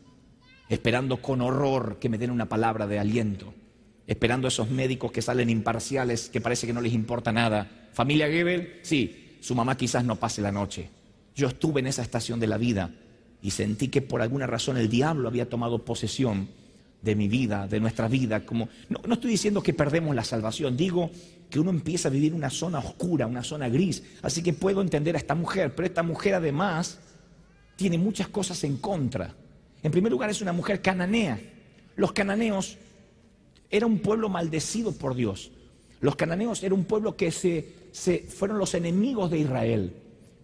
esperando 0.68 1.20
con 1.20 1.40
horror 1.40 1.98
que 1.98 2.08
me 2.08 2.18
den 2.18 2.30
una 2.30 2.48
palabra 2.48 2.86
de 2.86 2.98
aliento, 2.98 3.52
esperando 4.10 4.48
a 4.48 4.50
esos 4.50 4.68
médicos 4.68 5.12
que 5.12 5.22
salen 5.22 5.48
imparciales, 5.50 6.30
que 6.30 6.40
parece 6.40 6.66
que 6.66 6.72
no 6.72 6.80
les 6.80 6.92
importa 6.92 7.30
nada. 7.30 7.70
Familia 7.92 8.26
Gebel, 8.26 8.80
sí, 8.82 9.36
su 9.40 9.54
mamá 9.54 9.76
quizás 9.76 10.04
no 10.04 10.16
pase 10.16 10.42
la 10.42 10.50
noche. 10.50 10.90
Yo 11.36 11.46
estuve 11.46 11.78
en 11.78 11.86
esa 11.86 12.02
estación 12.02 12.40
de 12.40 12.48
la 12.48 12.58
vida 12.58 12.90
y 13.40 13.52
sentí 13.52 13.86
que 13.86 14.02
por 14.02 14.20
alguna 14.20 14.48
razón 14.48 14.76
el 14.78 14.88
diablo 14.88 15.28
había 15.28 15.48
tomado 15.48 15.84
posesión 15.84 16.48
de 17.00 17.14
mi 17.14 17.28
vida, 17.28 17.68
de 17.68 17.78
nuestra 17.78 18.08
vida. 18.08 18.44
Como, 18.44 18.68
no, 18.88 19.00
no 19.06 19.14
estoy 19.14 19.30
diciendo 19.30 19.62
que 19.62 19.74
perdemos 19.74 20.12
la 20.16 20.24
salvación, 20.24 20.76
digo 20.76 21.12
que 21.48 21.60
uno 21.60 21.70
empieza 21.70 22.08
a 22.08 22.10
vivir 22.10 22.34
una 22.34 22.50
zona 22.50 22.80
oscura, 22.80 23.28
una 23.28 23.44
zona 23.44 23.68
gris. 23.68 24.02
Así 24.22 24.42
que 24.42 24.52
puedo 24.52 24.82
entender 24.82 25.14
a 25.14 25.18
esta 25.18 25.36
mujer, 25.36 25.72
pero 25.76 25.86
esta 25.86 26.02
mujer 26.02 26.34
además 26.34 26.98
tiene 27.76 27.96
muchas 27.96 28.26
cosas 28.26 28.64
en 28.64 28.78
contra. 28.78 29.32
En 29.84 29.92
primer 29.92 30.10
lugar 30.10 30.30
es 30.30 30.42
una 30.42 30.52
mujer 30.52 30.82
cananea. 30.82 31.40
Los 31.94 32.10
cananeos 32.10 32.76
era 33.70 33.86
un 33.86 33.98
pueblo 33.98 34.28
maldecido 34.28 34.92
por 34.92 35.14
Dios. 35.14 35.50
Los 36.00 36.16
cananeos 36.16 36.62
era 36.62 36.74
un 36.74 36.84
pueblo 36.84 37.16
que 37.16 37.30
se, 37.30 37.68
se 37.92 38.20
fueron 38.20 38.58
los 38.58 38.74
enemigos 38.74 39.30
de 39.30 39.38
Israel. 39.38 39.92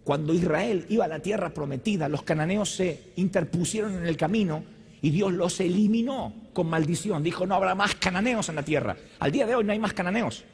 Cuando 0.03 0.33
Israel 0.33 0.85
iba 0.89 1.05
a 1.05 1.09
la 1.09 1.19
tierra 1.19 1.49
prometida, 1.49 2.07
los 2.07 2.23
cananeos 2.23 2.73
se 2.73 3.11
interpusieron 3.17 3.95
en 3.95 4.05
el 4.05 4.15
camino 4.15 4.63
y 5.01 5.09
Dios 5.09 5.33
los 5.33 5.59
eliminó 5.59 6.33
con 6.53 6.69
maldición. 6.69 7.23
Dijo, 7.23 7.45
no 7.45 7.55
habrá 7.55 7.75
más 7.75 7.95
cananeos 7.95 8.49
en 8.49 8.55
la 8.55 8.63
tierra. 8.63 8.95
Al 9.19 9.31
día 9.31 9.45
de 9.45 9.55
hoy 9.55 9.63
no 9.63 9.73
hay 9.73 9.79
más 9.79 9.93
cananeos. 9.93 10.45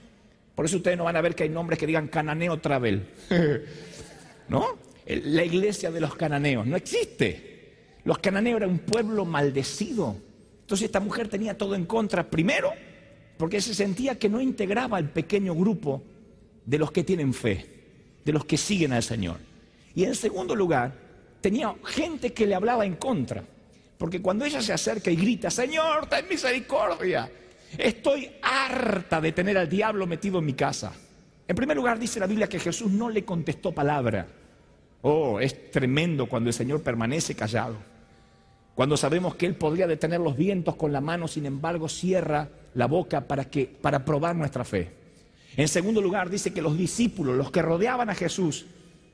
Por 0.56 0.65
eso 0.65 0.77
ustedes 0.77 0.98
no 0.98 1.03
van 1.03 1.15
a 1.15 1.22
ver 1.22 1.36
que 1.36 1.44
hay 1.44 1.50
nombres 1.50 1.80
que 1.80 1.88
digan 1.88 2.08
cananeo 2.08 2.60
travel. 2.60 3.08
¿No? 4.50 4.77
La 5.06 5.44
iglesia 5.44 5.92
de 5.92 6.01
los 6.01 6.15
cananeos 6.15 6.65
no 6.65 6.75
existe. 6.75 7.75
Los 8.06 8.20
cananeos 8.20 8.58
eran 8.58 8.72
un 8.72 8.80
pueblo 8.80 9.25
maldecido. 9.25 10.18
Entonces 10.63 10.86
esta 10.86 11.00
mujer 11.00 11.27
tenía 11.27 11.58
todo 11.58 11.75
en 11.75 11.86
contra. 11.86 12.29
Primero, 12.29 12.72
porque 13.38 13.62
se 13.62 13.74
sentía 13.74 14.17
que 14.17 14.29
no 14.29 14.41
integraba 14.41 15.00
el 15.00 15.10
pequeño 15.10 15.53
grupo 15.53 16.01
de 16.65 16.77
los 16.77 16.91
que 16.91 17.03
tienen 17.03 17.34
fe, 17.34 17.65
de 18.25 18.34
los 18.34 18.46
que 18.46 18.58
siguen 18.58 18.93
al 18.93 19.03
Señor. 19.03 19.38
Y 19.93 20.03
en 20.05 20.15
segundo 20.15 20.55
lugar, 20.55 20.93
tenía 21.41 21.75
gente 21.86 22.34
que 22.34 22.48
le 22.48 22.55
hablaba 22.55 22.86
en 22.86 22.96
contra. 22.96 23.43
Porque 23.98 24.22
cuando 24.22 24.43
ella 24.43 24.62
se 24.62 24.74
acerca 24.74 25.12
y 25.12 25.15
grita, 25.15 25.51
Señor, 25.51 26.08
ten 26.08 26.27
misericordia, 26.27 27.29
Estoy 27.77 28.29
harta 28.41 29.20
de 29.20 29.32
tener 29.32 29.58
al 29.58 29.70
diablo 29.70 30.05
metido 30.05 30.39
en 30.39 30.46
mi 30.46 30.53
casa. 30.53 30.93
En 31.48 31.55
primer 31.55 31.75
lugar 31.75 32.00
dice 32.00 32.20
la 32.20 32.27
Biblia 32.27 32.48
que 32.48 32.60
Jesús 32.60 32.91
no 32.91 33.10
le 33.10 33.25
contestó 33.25 33.72
palabra. 33.72 34.27
Oh, 35.01 35.39
es 35.39 35.72
tremendo 35.72 36.27
cuando 36.27 36.50
el 36.50 36.53
Señor 36.53 36.82
permanece 36.82 37.36
callado. 37.36 37.77
Cuando 38.75 38.98
sabemos 38.98 39.36
que 39.36 39.46
Él 39.46 39.56
podría 39.56 39.88
detener 39.88 40.20
los 40.20 40.36
vientos 40.36 40.75
con 40.75 40.92
la 40.92 41.01
mano, 41.01 41.27
sin 41.27 41.46
embargo 41.46 41.88
cierra 41.88 42.50
la 42.74 42.88
boca 42.88 43.27
para, 43.27 43.46
que, 43.46 43.65
para 43.68 44.03
probar 44.03 44.36
nuestra 44.36 44.63
fe. 44.63 44.92
En 45.56 45.68
segundo 45.68 46.01
lugar, 46.01 46.30
dice 46.30 46.51
que 46.51 46.62
los 46.62 46.77
discípulos, 46.77 47.38
los 47.38 47.51
que 47.51 47.62
rodeaban 47.62 48.10
a 48.10 48.15
Jesús, 48.15 48.65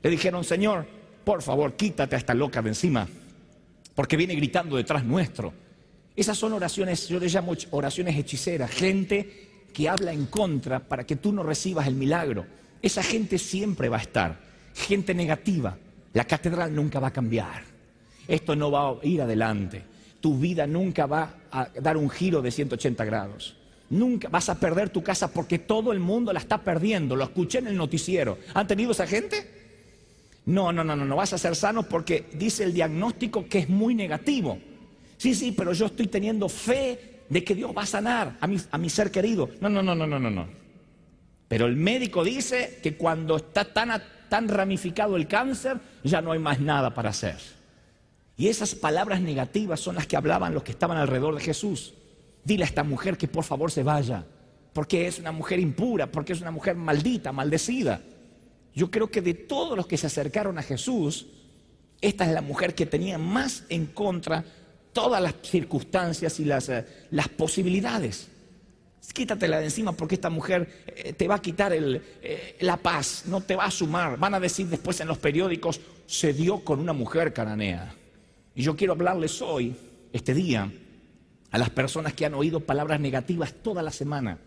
le 0.02 0.10
dijeron, 0.10 0.44
Señor, 0.44 0.86
por 1.24 1.42
favor, 1.42 1.74
quítate 1.74 2.14
a 2.14 2.18
esta 2.18 2.32
loca 2.32 2.62
de 2.62 2.70
encima, 2.70 3.06
porque 3.94 4.16
viene 4.16 4.34
gritando 4.34 4.76
detrás 4.76 5.04
nuestro. 5.04 5.52
Esas 6.16 6.38
son 6.38 6.54
oraciones, 6.54 7.08
yo 7.08 7.18
les 7.18 7.34
llamo 7.34 7.52
oraciones 7.70 8.16
hechiceras, 8.16 8.70
gente 8.70 9.48
que 9.74 9.88
habla 9.88 10.12
en 10.12 10.26
contra 10.26 10.80
para 10.80 11.04
que 11.04 11.16
tú 11.16 11.32
no 11.32 11.42
recibas 11.42 11.86
el 11.86 11.94
milagro. 11.94 12.46
Esa 12.80 13.02
gente 13.02 13.36
siempre 13.36 13.90
va 13.90 13.98
a 13.98 14.02
estar, 14.02 14.40
gente 14.74 15.14
negativa. 15.14 15.76
La 16.14 16.24
catedral 16.24 16.74
nunca 16.74 16.98
va 16.98 17.08
a 17.08 17.12
cambiar. 17.12 17.62
Esto 18.30 18.54
no 18.54 18.70
va 18.70 18.90
a 18.90 18.96
ir 19.02 19.20
adelante. 19.20 19.82
Tu 20.20 20.38
vida 20.38 20.64
nunca 20.64 21.06
va 21.06 21.34
a 21.50 21.68
dar 21.82 21.96
un 21.96 22.08
giro 22.08 22.40
de 22.40 22.52
180 22.52 23.04
grados. 23.04 23.56
Nunca 23.90 24.28
vas 24.28 24.48
a 24.48 24.60
perder 24.60 24.88
tu 24.90 25.02
casa 25.02 25.32
porque 25.32 25.58
todo 25.58 25.90
el 25.90 25.98
mundo 25.98 26.32
la 26.32 26.38
está 26.38 26.58
perdiendo. 26.58 27.16
Lo 27.16 27.24
escuché 27.24 27.58
en 27.58 27.66
el 27.66 27.76
noticiero. 27.76 28.38
¿Han 28.54 28.68
tenido 28.68 28.92
esa 28.92 29.08
gente? 29.08 29.50
No, 30.46 30.72
no, 30.72 30.84
no, 30.84 30.94
no, 30.94 31.04
no 31.04 31.16
vas 31.16 31.32
a 31.32 31.38
ser 31.38 31.56
sano 31.56 31.82
porque 31.82 32.26
dice 32.34 32.62
el 32.62 32.72
diagnóstico 32.72 33.48
que 33.48 33.58
es 33.58 33.68
muy 33.68 33.96
negativo. 33.96 34.60
Sí, 35.16 35.34
sí, 35.34 35.50
pero 35.50 35.72
yo 35.72 35.86
estoy 35.86 36.06
teniendo 36.06 36.48
fe 36.48 37.22
de 37.28 37.42
que 37.42 37.56
Dios 37.56 37.72
va 37.76 37.82
a 37.82 37.86
sanar 37.86 38.36
a 38.40 38.78
mi, 38.78 38.90
ser 38.90 39.10
querido. 39.10 39.50
No, 39.60 39.68
no, 39.68 39.82
no, 39.82 39.96
no, 39.96 40.06
no, 40.06 40.30
no. 40.30 40.46
Pero 41.48 41.66
el 41.66 41.74
médico 41.74 42.22
dice 42.22 42.78
que 42.80 42.96
cuando 42.96 43.38
está 43.38 43.64
tan 43.64 44.48
ramificado 44.48 45.16
el 45.16 45.26
cáncer, 45.26 45.78
ya 46.04 46.22
no 46.22 46.30
hay 46.30 46.38
más 46.38 46.60
nada 46.60 46.94
para 46.94 47.10
hacer. 47.10 47.59
Y 48.40 48.48
esas 48.48 48.74
palabras 48.74 49.20
negativas 49.20 49.80
son 49.80 49.96
las 49.96 50.06
que 50.06 50.16
hablaban 50.16 50.54
los 50.54 50.62
que 50.62 50.70
estaban 50.70 50.96
alrededor 50.96 51.34
de 51.34 51.42
Jesús. 51.42 51.92
Dile 52.42 52.64
a 52.64 52.66
esta 52.66 52.82
mujer 52.82 53.18
que 53.18 53.28
por 53.28 53.44
favor 53.44 53.70
se 53.70 53.82
vaya, 53.82 54.24
porque 54.72 55.06
es 55.06 55.18
una 55.18 55.30
mujer 55.30 55.60
impura, 55.60 56.10
porque 56.10 56.32
es 56.32 56.40
una 56.40 56.50
mujer 56.50 56.74
maldita, 56.74 57.32
maldecida. 57.32 58.00
Yo 58.74 58.90
creo 58.90 59.10
que 59.10 59.20
de 59.20 59.34
todos 59.34 59.76
los 59.76 59.86
que 59.86 59.98
se 59.98 60.06
acercaron 60.06 60.56
a 60.56 60.62
Jesús, 60.62 61.26
esta 62.00 62.24
es 62.24 62.32
la 62.32 62.40
mujer 62.40 62.74
que 62.74 62.86
tenía 62.86 63.18
más 63.18 63.64
en 63.68 63.84
contra 63.84 64.42
todas 64.94 65.20
las 65.20 65.34
circunstancias 65.42 66.40
y 66.40 66.46
las, 66.46 66.70
eh, 66.70 66.86
posibilidades. 67.36 68.28
Quítatela 69.12 69.58
de 69.58 69.66
encima 69.66 69.92
porque 69.92 70.14
esta 70.14 70.30
mujer 70.30 70.84
eh, 70.86 71.12
te 71.12 71.28
va 71.28 71.34
a 71.34 71.42
quitar 71.42 71.74
eh, 71.74 72.56
la 72.60 72.78
paz, 72.78 73.24
no 73.26 73.42
te 73.42 73.54
va 73.54 73.66
a 73.66 73.70
sumar. 73.70 74.18
Van 74.18 74.32
a 74.32 74.40
decir 74.40 74.66
después 74.68 74.98
en 75.00 75.08
los 75.08 75.18
periódicos, 75.18 75.78
se 76.06 76.32
dio 76.32 76.60
con 76.60 76.80
una 76.80 76.94
mujer 76.94 77.34
cananea. 77.34 77.96
Y 78.54 78.62
yo 78.62 78.76
quiero 78.76 78.94
hablarles 78.94 79.40
hoy, 79.42 79.74
este 80.12 80.34
día, 80.34 80.70
a 81.50 81.58
las 81.58 81.70
personas 81.70 82.14
que 82.14 82.26
han 82.26 82.34
oído 82.34 82.60
palabras 82.60 83.00
negativas 83.00 83.52
toda 83.62 83.82
la 83.82 83.90
semana, 83.90 84.38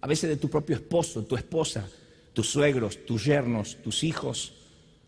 a 0.00 0.06
veces 0.06 0.28
de 0.28 0.36
tu 0.36 0.50
propio 0.50 0.76
esposo, 0.76 1.24
tu 1.24 1.36
esposa, 1.36 1.88
tus 2.32 2.48
suegros, 2.50 3.06
tus 3.06 3.24
yernos, 3.24 3.78
tus 3.82 4.04
hijos, 4.04 4.54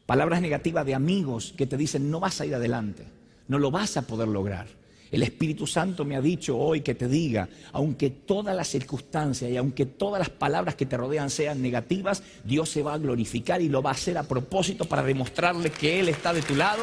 palabras 0.06 0.40
negativas 0.40 0.86
de 0.86 0.94
amigos 0.94 1.54
que 1.56 1.66
te 1.66 1.76
dicen 1.76 2.10
no 2.10 2.20
vas 2.20 2.40
a 2.40 2.46
ir 2.46 2.54
adelante, 2.54 3.04
no 3.48 3.58
lo 3.58 3.70
vas 3.70 3.96
a 3.96 4.02
poder 4.02 4.28
lograr. 4.28 4.68
El 5.10 5.22
Espíritu 5.22 5.68
Santo 5.68 6.04
me 6.04 6.16
ha 6.16 6.20
dicho 6.20 6.58
hoy 6.58 6.80
que 6.80 6.94
te 6.94 7.06
diga, 7.06 7.48
aunque 7.72 8.10
todas 8.10 8.56
las 8.56 8.68
circunstancias 8.68 9.50
y 9.50 9.56
aunque 9.56 9.86
todas 9.86 10.18
las 10.18 10.30
palabras 10.30 10.74
que 10.74 10.86
te 10.86 10.96
rodean 10.96 11.30
sean 11.30 11.62
negativas, 11.62 12.24
Dios 12.44 12.70
se 12.70 12.82
va 12.82 12.94
a 12.94 12.98
glorificar 12.98 13.62
y 13.62 13.68
lo 13.68 13.82
va 13.82 13.90
a 13.90 13.94
hacer 13.94 14.18
a 14.18 14.24
propósito 14.24 14.84
para 14.84 15.04
demostrarle 15.04 15.70
que 15.70 16.00
Él 16.00 16.08
está 16.08 16.32
de 16.32 16.42
tu 16.42 16.56
lado 16.56 16.82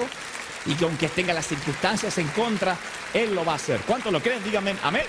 y 0.65 0.75
que 0.75 0.85
aunque 0.85 1.09
tenga 1.09 1.33
las 1.33 1.47
circunstancias 1.47 2.17
en 2.17 2.27
contra, 2.29 2.77
Él 3.13 3.33
lo 3.33 3.43
va 3.43 3.53
a 3.53 3.55
hacer. 3.55 3.81
¿Cuántos 3.81 4.11
lo 4.11 4.21
creen? 4.21 4.43
Díganme 4.43 4.75
amén. 4.83 5.05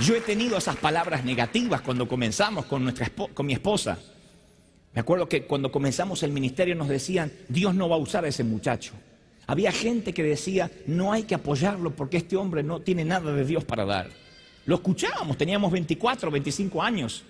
Yo 0.00 0.14
he 0.16 0.20
tenido 0.20 0.56
esas 0.56 0.76
palabras 0.76 1.24
negativas 1.24 1.82
cuando 1.82 2.08
comenzamos 2.08 2.64
con, 2.64 2.82
nuestra, 2.84 3.10
con 3.34 3.44
mi 3.44 3.52
esposa. 3.52 3.98
Me 4.94 5.00
acuerdo 5.00 5.28
que 5.28 5.44
cuando 5.44 5.70
comenzamos 5.70 6.22
el 6.22 6.32
ministerio 6.32 6.74
nos 6.74 6.88
decían, 6.88 7.30
Dios 7.48 7.74
no 7.74 7.88
va 7.88 7.96
a 7.96 7.98
usar 7.98 8.24
a 8.24 8.28
ese 8.28 8.42
muchacho. 8.42 8.94
Había 9.46 9.72
gente 9.72 10.14
que 10.14 10.22
decía, 10.22 10.70
no 10.86 11.12
hay 11.12 11.24
que 11.24 11.34
apoyarlo 11.34 11.90
porque 11.90 12.16
este 12.16 12.36
hombre 12.36 12.62
no 12.62 12.80
tiene 12.80 13.04
nada 13.04 13.32
de 13.32 13.44
Dios 13.44 13.64
para 13.64 13.84
dar. 13.84 14.08
Lo 14.64 14.76
escuchábamos, 14.76 15.36
teníamos 15.36 15.70
24, 15.70 16.30
25 16.30 16.82
años. 16.82 17.24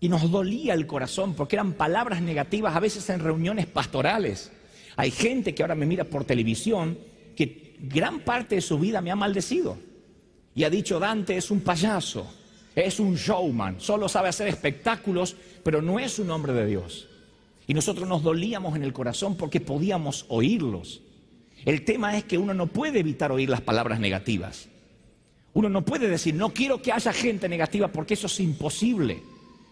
Y 0.00 0.08
nos 0.08 0.30
dolía 0.30 0.74
el 0.74 0.86
corazón 0.86 1.34
porque 1.34 1.56
eran 1.56 1.72
palabras 1.72 2.20
negativas 2.20 2.76
a 2.76 2.80
veces 2.80 3.08
en 3.10 3.20
reuniones 3.20 3.66
pastorales. 3.66 4.52
Hay 4.96 5.10
gente 5.10 5.54
que 5.54 5.62
ahora 5.62 5.74
me 5.74 5.86
mira 5.86 6.04
por 6.04 6.24
televisión 6.24 6.98
que 7.34 7.76
gran 7.80 8.20
parte 8.20 8.56
de 8.56 8.60
su 8.60 8.78
vida 8.78 9.00
me 9.00 9.10
ha 9.10 9.16
maldecido 9.16 9.78
y 10.56 10.64
ha 10.64 10.70
dicho 10.70 10.98
Dante 10.98 11.36
es 11.36 11.50
un 11.50 11.60
payaso, 11.60 12.26
es 12.74 12.98
un 12.98 13.14
showman, 13.14 13.78
solo 13.78 14.08
sabe 14.08 14.30
hacer 14.30 14.48
espectáculos, 14.48 15.36
pero 15.62 15.82
no 15.82 16.00
es 16.00 16.18
un 16.18 16.30
hombre 16.30 16.54
de 16.54 16.64
Dios. 16.64 17.08
Y 17.66 17.74
nosotros 17.74 18.08
nos 18.08 18.22
dolíamos 18.22 18.74
en 18.74 18.82
el 18.82 18.94
corazón 18.94 19.36
porque 19.36 19.60
podíamos 19.60 20.24
oírlos. 20.28 21.02
El 21.66 21.84
tema 21.84 22.16
es 22.16 22.24
que 22.24 22.38
uno 22.38 22.54
no 22.54 22.68
puede 22.68 23.00
evitar 23.00 23.32
oír 23.32 23.50
las 23.50 23.60
palabras 23.60 24.00
negativas. 24.00 24.68
Uno 25.52 25.68
no 25.68 25.84
puede 25.84 26.08
decir, 26.08 26.34
no 26.34 26.54
quiero 26.54 26.80
que 26.80 26.92
haya 26.92 27.12
gente 27.12 27.50
negativa 27.50 27.88
porque 27.88 28.14
eso 28.14 28.26
es 28.26 28.40
imposible. 28.40 29.22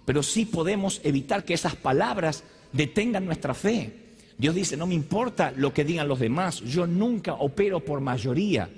Pero 0.05 0.23
sí 0.23 0.45
podemos 0.45 1.01
evitar 1.05 1.45
que 1.45 1.55
esas 1.55 1.77
palabras 1.77 2.45
detengan 2.73 3.25
nuestra 3.25 3.55
fe. 3.55 3.93
Dios 4.37 4.55
dice, 4.55 4.77
no 4.77 4.87
me 4.87 4.95
importa 4.95 5.53
lo 5.57 5.73
que 5.73 5.85
digan 5.85 6.09
los 6.09 6.19
demás, 6.19 6.61
yo 6.61 6.87
nunca 6.87 7.35
opero 7.35 7.81
por 7.81 8.01
mayoría. 8.01 8.69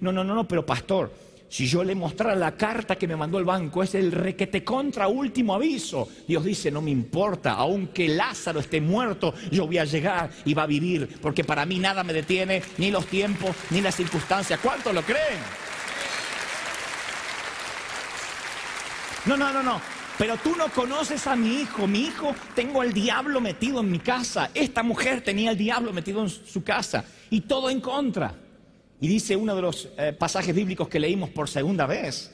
No, 0.00 0.12
no, 0.12 0.22
no, 0.22 0.34
no, 0.34 0.46
pero 0.46 0.66
pastor, 0.66 1.12
si 1.48 1.66
yo 1.66 1.82
le 1.84 1.94
mostrara 1.94 2.34
la 2.34 2.56
carta 2.56 2.96
que 2.96 3.08
me 3.08 3.16
mandó 3.16 3.38
el 3.38 3.44
banco, 3.44 3.82
es 3.82 3.94
el 3.94 4.12
requete 4.12 4.62
contra 4.62 5.08
último 5.08 5.54
aviso. 5.54 6.08
Dios 6.26 6.44
dice, 6.44 6.70
no 6.70 6.82
me 6.82 6.90
importa, 6.90 7.52
aunque 7.52 8.08
Lázaro 8.08 8.60
esté 8.60 8.80
muerto, 8.80 9.32
yo 9.50 9.66
voy 9.66 9.78
a 9.78 9.84
llegar 9.84 10.30
y 10.44 10.54
va 10.54 10.64
a 10.64 10.66
vivir, 10.66 11.18
porque 11.22 11.44
para 11.44 11.64
mí 11.64 11.78
nada 11.78 12.04
me 12.04 12.12
detiene, 12.12 12.62
ni 12.78 12.90
los 12.90 13.06
tiempos, 13.06 13.56
ni 13.70 13.80
las 13.80 13.96
circunstancias. 13.96 14.60
¿Cuántos 14.60 14.92
lo 14.92 15.02
creen? 15.02 15.38
No, 19.24 19.36
no, 19.36 19.52
no, 19.52 19.62
no. 19.62 19.95
Pero 20.18 20.36
tú 20.38 20.56
no 20.56 20.68
conoces 20.70 21.26
a 21.26 21.36
mi 21.36 21.60
hijo. 21.60 21.86
Mi 21.86 22.00
hijo, 22.00 22.34
tengo 22.54 22.80
al 22.80 22.92
diablo 22.92 23.40
metido 23.40 23.80
en 23.80 23.90
mi 23.90 23.98
casa. 23.98 24.50
Esta 24.54 24.82
mujer 24.82 25.22
tenía 25.22 25.50
al 25.50 25.58
diablo 25.58 25.92
metido 25.92 26.22
en 26.22 26.30
su 26.30 26.64
casa. 26.64 27.04
Y 27.30 27.42
todo 27.42 27.68
en 27.68 27.80
contra. 27.80 28.34
Y 29.00 29.08
dice 29.08 29.36
uno 29.36 29.54
de 29.54 29.62
los 29.62 29.88
eh, 29.98 30.14
pasajes 30.18 30.54
bíblicos 30.54 30.88
que 30.88 30.98
leímos 30.98 31.30
por 31.30 31.48
segunda 31.48 31.86
vez, 31.86 32.32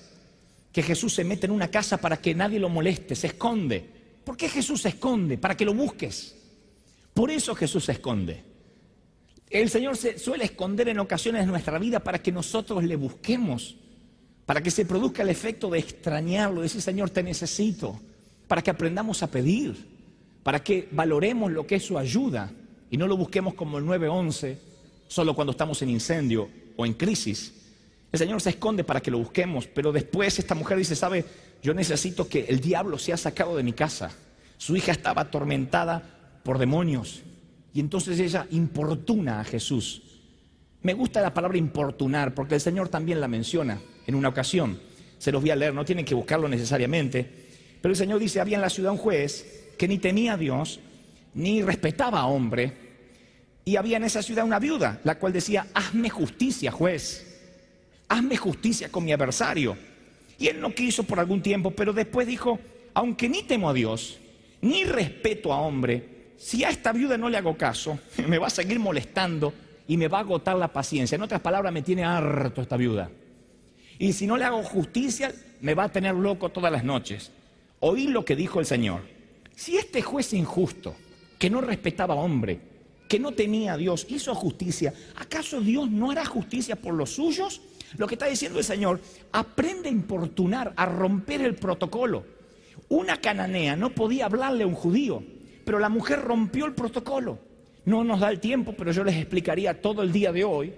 que 0.71 0.83
Jesús 0.83 1.13
se 1.13 1.25
mete 1.25 1.47
en 1.47 1.53
una 1.53 1.69
casa 1.69 1.99
para 1.99 2.19
que 2.19 2.35
nadie 2.35 2.61
lo 2.61 2.69
moleste, 2.69 3.17
se 3.17 3.29
esconde. 3.29 3.85
¿Por 4.25 4.37
qué 4.37 4.49
Jesús 4.49 4.83
se 4.83 4.91
esconde? 4.91 5.39
Para 5.39 5.57
que 5.57 5.65
lo 5.65 5.75
busques. 5.75 6.37
Por 7.13 7.31
eso 7.31 7.55
Jesús 7.55 7.85
se 7.85 7.93
esconde. 7.93 8.45
El 9.51 9.69
Señor 9.69 9.97
se 9.97 10.19
suele 10.19 10.45
esconder 10.45 10.89
en 10.89 11.01
ocasiones 11.01 11.43
de 11.43 11.51
nuestra 11.51 11.79
vida 11.79 12.01
para 12.01 12.23
que 12.23 12.33
nosotros 12.33 12.85
le 12.85 12.97
busquemos, 12.97 13.77
para 14.47 14.61
que 14.61 14.71
se 14.71 14.85
produzca 14.85 15.23
el 15.23 15.29
efecto 15.29 15.71
de 15.71 15.79
extrañarlo, 15.79 16.63
decir, 16.63 16.83
Señor, 16.83 17.11
te 17.11 17.23
necesito, 17.23 18.01
para 18.49 18.63
que 18.63 18.71
aprendamos 18.71 19.23
a 19.23 19.31
pedir, 19.31 19.77
para 20.43 20.63
que 20.63 20.89
valoremos 20.91 21.53
lo 21.53 21.67
que 21.67 21.77
es 21.77 21.85
su 21.85 21.97
ayuda 21.97 22.51
y 22.91 22.97
no 22.97 23.07
lo 23.07 23.17
busquemos 23.17 23.55
como 23.55 23.79
el 23.79 23.87
911 23.87 24.59
solo 25.07 25.35
cuando 25.35 25.53
estamos 25.53 25.81
en 25.83 25.91
incendio 25.91 26.49
o 26.77 26.85
en 26.85 26.95
crisis. 26.95 27.55
El 28.11 28.19
Señor 28.19 28.41
se 28.43 28.51
esconde 28.51 28.85
para 28.85 29.01
que 29.01 29.11
lo 29.11 29.19
busquemos, 29.19 29.67
pero 29.67 29.93
después 29.93 30.39
esta 30.39 30.55
mujer 30.55 30.77
dice, 30.79 30.97
sabe, 30.97 31.25
yo 31.63 31.73
necesito 31.73 32.29
que 32.29 32.47
el 32.47 32.61
diablo 32.61 32.99
sea 32.99 33.17
sacado 33.17 33.57
de 33.57 33.63
mi 33.63 33.73
casa. 33.73 34.11
Su 34.59 34.77
hija 34.77 34.93
estaba 34.93 35.23
atormentada 35.23 36.03
por 36.43 36.59
demonios 36.59 37.23
y 37.73 37.81
entonces 37.81 38.19
ella 38.19 38.47
importuna 38.51 39.41
a 39.41 39.45
Jesús. 39.45 40.03
Me 40.83 40.95
gusta 40.95 41.23
la 41.23 41.33
palabra 41.33 41.57
importunar 41.57 42.35
porque 42.35 42.57
el 42.57 42.61
Señor 42.61 42.89
también 42.89 43.21
la 43.21 43.29
menciona 43.29 43.79
en 44.07 44.15
una 44.15 44.29
ocasión. 44.29 44.81
Se 45.19 45.33
los 45.33 45.41
voy 45.41 45.51
a 45.51 45.57
leer, 45.57 45.75
no 45.75 45.85
tienen 45.85 46.05
que 46.05 46.15
buscarlo 46.15 46.49
necesariamente. 46.49 47.29
Pero 47.81 47.93
el 47.93 47.97
Señor 47.97 48.19
dice, 48.19 48.41
había 48.41 48.57
en 48.57 48.63
la 48.63 48.71
ciudad 48.71 48.93
un 48.93 48.99
juez 48.99 49.75
que 49.77 49.89
ni 49.89 49.99
temía 49.99 50.35
a 50.35 50.37
Dios, 50.37 50.81
ni 51.35 51.63
respetaba 51.63 52.21
a 52.21 52.27
hombre, 52.27 52.73
y 53.65 53.77
había 53.77 53.97
en 53.97 54.05
esa 54.05 54.23
ciudad 54.23 54.45
una 54.45 54.59
viuda, 54.59 55.01
la 55.05 55.19
cual 55.19 55.33
decía, 55.33 55.67
hazme 55.75 56.11
justicia, 56.11 56.71
juez, 56.73 57.41
hazme 58.09 58.37
justicia 58.37 58.89
con 58.91 59.05
mi 59.05 59.13
adversario. 59.13 59.77
Y 60.39 60.49
él 60.49 60.61
no 60.61 60.75
quiso 60.75 61.05
por 61.05 61.21
algún 61.21 61.43
tiempo, 61.43 61.71
pero 61.71 61.93
después 61.93 62.27
dijo, 62.27 62.59
aunque 62.95 63.29
ni 63.29 63.43
temo 63.45 63.71
a 63.71 63.75
Dios, 63.75 64.19
ni 64.61 64.85
respeto 64.85 65.53
a 65.53 65.61
hombre, 65.61 66.35
si 66.37 66.65
a 66.65 66.71
esta 66.71 66.93
viuda 66.93 67.17
no 67.17 67.29
le 67.29 67.39
hago 67.39 67.57
caso, 67.57 67.99
me 68.27 68.39
va 68.39 68.49
a 68.49 68.51
seguir 68.51 68.81
molestando 68.81 69.53
y 69.87 69.97
me 69.97 70.09
va 70.09 70.19
a 70.19 70.23
agotar 70.23 70.57
la 70.57 70.73
paciencia. 70.73 71.17
En 71.17 71.23
otras 71.23 71.41
palabras, 71.41 71.73
me 71.73 71.83
tiene 71.83 72.05
harto 72.05 72.63
esta 72.63 72.77
viuda. 72.77 73.11
Y 74.03 74.15
si 74.15 74.27
no 74.27 74.37
le 74.37 74.43
hago 74.43 74.65
justicia, 74.65 75.33
me 75.61 75.75
va 75.75 75.85
a 75.85 75.93
tener 75.93 76.13
loco 76.13 76.49
todas 76.49 76.73
las 76.73 76.83
noches. 76.83 77.31
Oí 77.79 78.09
lo 78.09 78.25
que 78.25 78.35
dijo 78.35 78.59
el 78.59 78.67
Señor. 78.67 79.03
Si 79.55 79.77
este 79.77 80.03
juez 80.03 80.33
injusto 80.33 80.97
que 81.39 81.49
no 81.49 81.61
respetaba 81.61 82.15
a 82.15 82.17
hombre, 82.17 82.59
que 83.09 83.21
no 83.21 83.31
temía 83.31 83.75
a 83.75 83.77
Dios, 83.77 84.05
hizo 84.09 84.35
justicia. 84.35 84.93
¿Acaso 85.15 85.61
Dios 85.61 85.89
no 85.89 86.11
hará 86.11 86.25
justicia 86.25 86.75
por 86.75 86.95
los 86.95 87.11
suyos? 87.11 87.61
Lo 87.97 88.09
que 88.09 88.17
está 88.17 88.27
diciendo 88.27 88.59
el 88.59 88.65
Señor, 88.65 89.01
aprende 89.31 89.89
a 89.89 89.93
importunar, 89.93 90.73
a 90.75 90.85
romper 90.85 91.43
el 91.43 91.55
protocolo. 91.55 92.25
Una 92.89 93.21
cananea 93.21 93.77
no 93.77 93.91
podía 93.91 94.27
hablarle 94.27 94.65
a 94.65 94.67
un 94.67 94.75
judío, 94.75 95.23
pero 95.65 95.79
la 95.79 95.89
mujer 95.89 96.23
rompió 96.23 96.67
el 96.67 96.75
protocolo. 96.75 97.39
No 97.85 98.03
nos 98.03 98.19
da 98.19 98.31
el 98.31 98.41
tiempo, 98.41 98.75
pero 98.77 98.91
yo 98.91 99.05
les 99.05 99.15
explicaría 99.15 99.81
todo 99.81 100.03
el 100.03 100.11
día 100.11 100.33
de 100.33 100.43
hoy 100.43 100.73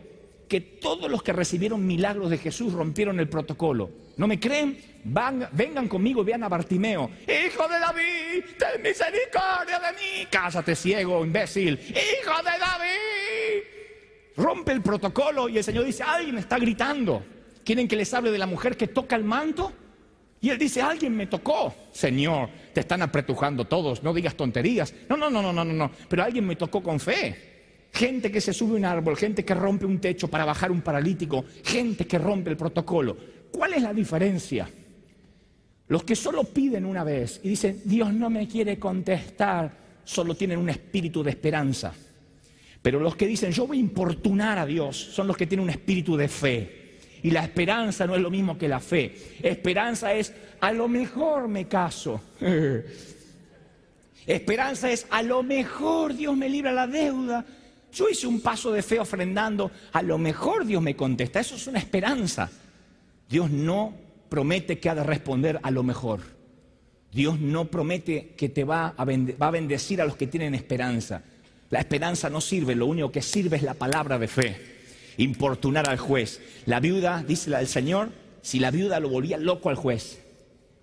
que 0.49 0.61
todos 0.61 1.11
los 1.11 1.23
que 1.23 1.33
recibieron 1.33 1.87
milagros 1.87 2.31
de 2.31 2.39
Jesús 2.39 2.73
rompieron 2.73 3.19
el 3.21 3.29
protocolo. 3.29 3.91
¿No 4.17 4.27
me 4.27 4.39
creen? 4.39 4.95
vengan 5.05 5.89
conmigo 5.89 6.23
y 6.23 6.25
vean 6.25 6.43
a 6.45 6.49
Bartimeo. 6.49 7.11
Hijo 7.23 7.69
de 7.69 7.79
David, 7.79 8.45
ten 8.59 8.83
misericordia 8.83 9.79
de 9.79 9.93
mí. 9.93 10.27
Cásate 10.31 10.75
ciego, 10.75 11.25
imbécil. 11.25 11.79
Hijo 11.79 12.43
de 12.43 12.59
David. 12.59 13.63
Rompe 14.37 14.73
el 14.73 14.83
protocolo 14.83 15.49
y 15.49 15.59
el 15.59 15.65
Señor 15.65 15.85
dice, 15.85 16.03
alguien 16.03 16.39
está 16.39 16.59
gritando. 16.59 17.23
¿Quieren 17.65 17.87
que 17.87 17.97
les 17.97 18.13
hable 18.15 18.31
de 18.31 18.39
la 18.39 18.47
mujer 18.47 18.77
que 18.77 18.89
toca 18.89 19.17
el 19.17 19.25
manto? 19.25 19.73
Y 20.41 20.51
él 20.51 20.59
dice, 20.59 20.83
alguien 20.83 21.17
me 21.17 21.27
tocó. 21.27 21.75
Señor, 21.93 22.51
te 22.73 22.81
están 22.81 23.03
apretujando 23.03 23.65
todos, 23.65 24.03
no 24.03 24.13
digas 24.13 24.35
tonterías. 24.35 24.95
No, 25.09 25.17
no, 25.17 25.31
no, 25.31 25.41
no, 25.41 25.53
no, 25.53 25.65
no, 25.65 25.91
pero 26.09 26.25
alguien 26.25 26.47
me 26.47 26.57
tocó 26.57 26.83
con 26.83 27.01
fe. 27.01 27.54
Gente 27.95 28.33
que 28.33 28.41
se 28.41 28.53
sube 28.53 28.73
a 28.73 28.79
un 28.79 28.85
árbol, 28.85 29.17
gente 29.17 29.45
que 29.45 29.55
rompe 29.55 29.87
un 29.87 30.01
techo 30.01 30.27
para 30.27 30.45
bajar 30.45 30.73
un 30.73 30.83
paralítico, 30.83 31.45
gente 31.63 32.09
que 32.09 32.19
rompe 32.19 32.51
el 32.51 32.57
protocolo. 32.57 33.17
¿Cuál 33.53 33.75
es 33.75 33.83
la 33.83 33.95
diferencia? 33.95 34.69
Los 35.87 36.03
que 36.03 36.17
solo 36.17 36.43
piden 36.43 36.87
una 36.87 37.05
vez 37.05 37.41
y 37.45 37.51
dicen, 37.51 37.83
Dios 37.85 38.13
no 38.13 38.31
me 38.31 38.49
quiere 38.49 38.81
contestar, 38.81 39.71
solo 40.03 40.35
tienen 40.35 40.59
un 40.59 40.71
espíritu 40.71 41.23
de 41.23 41.31
esperanza. 41.31 41.95
Pero 42.83 42.99
los 42.99 43.15
que 43.15 43.29
dicen, 43.29 43.53
yo 43.53 43.69
voy 43.69 43.77
a 43.77 43.81
importunar 43.81 44.59
a 44.59 44.67
Dios, 44.67 44.97
son 44.97 45.29
los 45.29 45.37
que 45.37 45.47
tienen 45.47 45.63
un 45.63 45.71
espíritu 45.71 46.17
de 46.17 46.27
fe. 46.27 46.99
Y 47.23 47.31
la 47.31 47.45
esperanza 47.45 48.09
no 48.09 48.17
es 48.17 48.21
lo 48.21 48.31
mismo 48.31 48.59
que 48.59 48.67
la 48.67 48.81
fe. 48.81 49.15
Esperanza 49.41 50.13
es, 50.13 50.35
a 50.61 50.73
lo 50.73 50.89
mejor 50.89 51.47
me 51.47 51.69
caso. 51.69 52.21
Esperanza 54.27 54.91
es, 54.91 55.07
a 55.11 55.23
lo 55.23 55.45
mejor 55.45 56.17
Dios 56.17 56.37
me 56.37 56.49
libra 56.49 56.73
la 56.73 56.89
deuda. 56.89 57.47
Yo 57.95 58.09
hice 58.09 58.27
un 58.27 58.41
paso 58.41 58.73
de 58.73 58.83
fe 58.83 58.99
ofrendando, 58.99 59.71
a 59.93 60.03
lo 60.03 60.19
mejor 60.19 60.67
Dios 60.67 60.83
me 60.83 60.97
contesta. 60.97 61.39
Eso 61.39 61.55
es 61.55 61.67
una 61.69 61.79
esperanza. 61.79 62.51
Dios 63.29 63.51
no 63.51 63.95
promete 64.29 64.81
que 64.81 64.91
ha 64.91 64.97
de 64.97 65.05
responder 65.05 65.61
a 65.63 65.71
lo 65.71 65.85
mejor. 65.85 66.21
Dios 67.13 67.39
no 67.39 67.67
promete 67.67 68.35
que 68.37 68.49
te 68.49 68.65
va 68.65 68.95
a, 68.97 69.05
bendecir 69.05 70.03
a 70.03 70.05
los 70.05 70.17
que 70.17 70.27
tienen 70.27 70.57
esperanza. 70.57 71.23
La 71.71 71.79
esperanza 71.79 72.29
no 72.29 72.41
sirve, 72.41 72.75
lo 72.75 72.87
único 72.87 73.13
que 73.13 73.23
sirve 73.23 73.59
es 73.59 73.63
la 73.63 73.75
palabra 73.75 74.19
de 74.19 74.27
fe. 74.27 74.57
Importunar 75.19 75.89
al 75.89 75.99
juez. 75.99 76.41
La 76.67 76.81
viuda, 76.81 77.23
dice 77.23 77.55
el 77.57 77.69
Señor, 77.69 78.11
si 78.43 78.59
la 78.59 78.73
viuda 78.73 78.99
lo 78.99 79.09
volvía 79.09 79.39
loco 79.39 79.71
al 79.71 79.77
juez. 79.77 80.21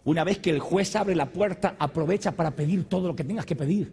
Una 0.05 0.23
vez 0.23 0.39
que 0.39 0.49
el 0.49 0.59
juez 0.59 0.95
abre 0.95 1.15
la 1.15 1.33
puerta, 1.33 1.75
aprovecha 1.77 2.31
para 2.31 2.51
pedir 2.51 2.85
todo 2.85 3.09
lo 3.09 3.15
que 3.17 3.25
tengas 3.25 3.45
que 3.45 3.57
pedir. 3.57 3.91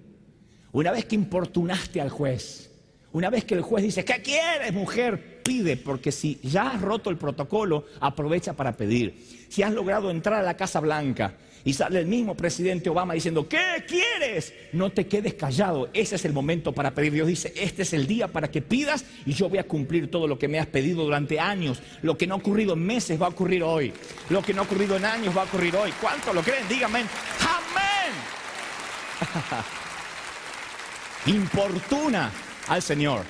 Una 0.70 0.92
vez 0.92 1.04
que 1.04 1.16
importunaste 1.16 2.00
al 2.00 2.10
juez, 2.10 2.70
una 3.12 3.30
vez 3.30 3.44
que 3.44 3.54
el 3.54 3.62
juez 3.62 3.84
dice, 3.84 4.04
¿qué 4.04 4.20
quieres, 4.20 4.72
mujer? 4.72 5.40
Pide, 5.42 5.78
porque 5.78 6.12
si 6.12 6.38
ya 6.42 6.70
has 6.70 6.82
roto 6.82 7.08
el 7.08 7.16
protocolo, 7.16 7.86
aprovecha 8.00 8.52
para 8.52 8.76
pedir. 8.76 9.14
Si 9.48 9.62
has 9.62 9.72
logrado 9.72 10.10
entrar 10.10 10.40
a 10.40 10.42
la 10.42 10.58
Casa 10.58 10.78
Blanca 10.80 11.36
y 11.64 11.72
sale 11.72 12.00
el 12.00 12.06
mismo 12.06 12.36
presidente 12.36 12.90
Obama 12.90 13.14
diciendo, 13.14 13.48
¿qué 13.48 13.82
quieres? 13.88 14.52
No 14.74 14.90
te 14.90 15.06
quedes 15.06 15.32
callado, 15.34 15.88
ese 15.94 16.16
es 16.16 16.24
el 16.26 16.34
momento 16.34 16.72
para 16.72 16.94
pedir. 16.94 17.14
Dios 17.14 17.26
dice, 17.28 17.54
este 17.56 17.80
es 17.82 17.94
el 17.94 18.06
día 18.06 18.28
para 18.28 18.50
que 18.50 18.60
pidas 18.60 19.06
y 19.24 19.32
yo 19.32 19.48
voy 19.48 19.58
a 19.58 19.66
cumplir 19.66 20.10
todo 20.10 20.26
lo 20.26 20.38
que 20.38 20.48
me 20.48 20.58
has 20.58 20.66
pedido 20.66 21.02
durante 21.02 21.40
años. 21.40 21.80
Lo 22.02 22.18
que 22.18 22.26
no 22.26 22.34
ha 22.34 22.38
ocurrido 22.38 22.74
en 22.74 22.84
meses 22.84 23.20
va 23.20 23.24
a 23.24 23.30
ocurrir 23.30 23.62
hoy. 23.62 23.90
Lo 24.28 24.42
que 24.42 24.52
no 24.52 24.60
ha 24.60 24.64
ocurrido 24.64 24.96
en 24.96 25.06
años 25.06 25.34
va 25.34 25.42
a 25.42 25.46
ocurrir 25.46 25.74
hoy. 25.76 25.92
¿Cuánto 25.98 26.34
lo 26.34 26.42
creen? 26.42 26.68
Díganme, 26.68 26.98
amén. 26.98 28.12
Importuna 31.34 32.30
al 32.68 32.82
Señor. 32.82 33.24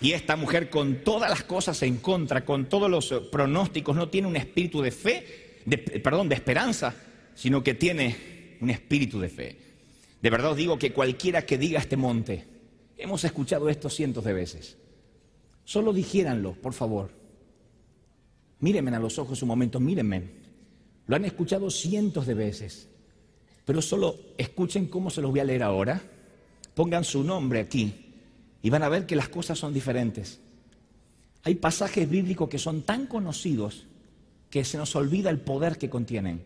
Y 0.00 0.12
esta 0.12 0.36
mujer 0.36 0.68
con 0.68 1.04
todas 1.04 1.30
las 1.30 1.44
cosas 1.44 1.82
en 1.82 1.98
contra, 1.98 2.44
con 2.44 2.66
todos 2.66 2.90
los 2.90 3.12
pronósticos, 3.30 3.96
no 3.96 4.08
tiene 4.08 4.28
un 4.28 4.36
espíritu 4.36 4.82
de 4.82 4.90
fe, 4.90 5.60
de, 5.64 5.78
perdón, 5.78 6.28
de 6.28 6.34
esperanza, 6.34 6.94
sino 7.34 7.62
que 7.62 7.74
tiene 7.74 8.56
un 8.60 8.70
espíritu 8.70 9.20
de 9.20 9.28
fe. 9.28 9.56
De 10.20 10.30
verdad 10.30 10.52
os 10.52 10.56
digo 10.56 10.78
que 10.78 10.92
cualquiera 10.92 11.46
que 11.46 11.56
diga 11.56 11.78
este 11.78 11.96
monte, 11.96 12.44
hemos 12.96 13.24
escuchado 13.24 13.68
esto 13.68 13.88
cientos 13.88 14.24
de 14.24 14.32
veces, 14.32 14.76
solo 15.64 15.92
dijéranlo, 15.92 16.54
por 16.54 16.72
favor. 16.72 17.10
Mírenme 18.58 18.94
a 18.94 19.00
los 19.00 19.18
ojos 19.18 19.42
un 19.42 19.48
momento, 19.48 19.80
mírenme. 19.80 20.42
Lo 21.06 21.16
han 21.16 21.24
escuchado 21.24 21.70
cientos 21.70 22.26
de 22.26 22.34
veces, 22.34 22.88
pero 23.64 23.82
solo 23.82 24.16
escuchen 24.36 24.86
cómo 24.86 25.10
se 25.10 25.20
los 25.20 25.30
voy 25.30 25.40
a 25.40 25.44
leer 25.44 25.62
ahora. 25.62 26.00
Pongan 26.74 27.04
su 27.04 27.22
nombre 27.22 27.60
aquí 27.60 28.11
y 28.62 28.70
van 28.70 28.82
a 28.82 28.88
ver 28.88 29.06
que 29.06 29.16
las 29.16 29.28
cosas 29.28 29.58
son 29.58 29.74
diferentes. 29.74 30.40
Hay 31.44 31.56
pasajes 31.56 32.08
bíblicos 32.08 32.48
que 32.48 32.58
son 32.58 32.82
tan 32.82 33.06
conocidos 33.06 33.86
que 34.48 34.64
se 34.64 34.78
nos 34.78 34.94
olvida 34.94 35.30
el 35.30 35.40
poder 35.40 35.78
que 35.78 35.90
contienen. 35.90 36.42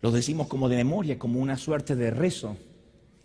Los 0.00 0.12
decimos 0.12 0.46
como 0.46 0.68
de 0.68 0.76
memoria, 0.76 1.18
como 1.18 1.40
una 1.40 1.56
suerte 1.56 1.96
de 1.96 2.10
rezo, 2.10 2.56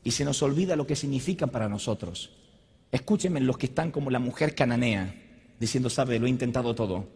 y 0.04 0.12
se 0.12 0.26
nos 0.26 0.42
olvida 0.42 0.76
lo 0.76 0.88
que 0.88 0.96
significan 0.96 1.50
para 1.50 1.70
nosotros. 1.70 2.32
Escúchenme 2.92 3.40
los 3.42 3.58
que 3.58 3.68
están 3.68 3.92
como 3.92 4.10
la 4.10 4.20
mujer 4.20 4.56
cananea, 4.56 5.14
diciendo, 5.60 5.90
sabe, 5.90 6.18
lo 6.20 6.26
he 6.26 6.30
intentado 6.30 6.74
todo, 6.74 7.08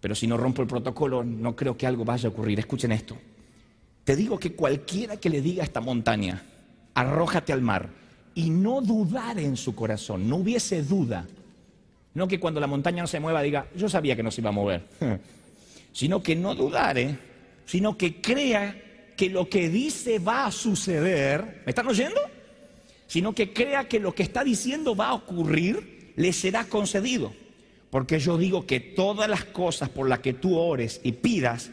pero 0.00 0.14
si 0.14 0.26
no 0.26 0.36
rompo 0.36 0.62
el 0.62 0.68
protocolo, 0.68 1.24
no 1.24 1.56
creo 1.56 1.76
que 1.76 1.86
algo 1.86 2.04
vaya 2.04 2.28
a 2.28 2.32
ocurrir. 2.32 2.58
Escuchen 2.58 2.92
esto. 2.92 3.16
Te 4.04 4.16
digo 4.16 4.38
que 4.38 4.54
cualquiera 4.54 5.16
que 5.16 5.30
le 5.30 5.42
diga 5.42 5.62
a 5.62 5.66
esta 5.66 5.80
montaña, 5.80 6.42
arrójate 6.94 7.52
al 7.52 7.62
mar, 7.62 7.90
y 8.38 8.50
no 8.50 8.80
dudar 8.80 9.36
en 9.40 9.56
su 9.56 9.74
corazón, 9.74 10.28
no 10.28 10.36
hubiese 10.36 10.84
duda. 10.84 11.26
No 12.14 12.28
que 12.28 12.38
cuando 12.38 12.60
la 12.60 12.68
montaña 12.68 13.02
no 13.02 13.08
se 13.08 13.18
mueva 13.18 13.42
diga, 13.42 13.66
yo 13.74 13.88
sabía 13.88 14.14
que 14.14 14.22
no 14.22 14.30
se 14.30 14.40
iba 14.40 14.50
a 14.50 14.52
mover, 14.52 14.84
sino 15.92 16.22
que 16.22 16.36
no 16.36 16.54
dudare, 16.54 17.18
sino 17.66 17.98
que 17.98 18.20
crea 18.20 18.80
que 19.16 19.28
lo 19.28 19.48
que 19.48 19.68
dice 19.68 20.20
va 20.20 20.46
a 20.46 20.52
suceder, 20.52 21.62
¿me 21.66 21.70
están 21.70 21.88
oyendo? 21.88 22.20
Sino 23.08 23.34
que 23.34 23.52
crea 23.52 23.88
que 23.88 23.98
lo 23.98 24.14
que 24.14 24.22
está 24.22 24.44
diciendo 24.44 24.94
va 24.94 25.08
a 25.08 25.14
ocurrir, 25.14 26.12
le 26.14 26.32
será 26.32 26.62
concedido. 26.62 27.32
Porque 27.90 28.20
yo 28.20 28.38
digo 28.38 28.66
que 28.66 28.78
todas 28.78 29.28
las 29.28 29.46
cosas 29.46 29.88
por 29.88 30.08
las 30.08 30.20
que 30.20 30.34
tú 30.34 30.56
ores 30.56 31.00
y 31.02 31.10
pidas, 31.10 31.72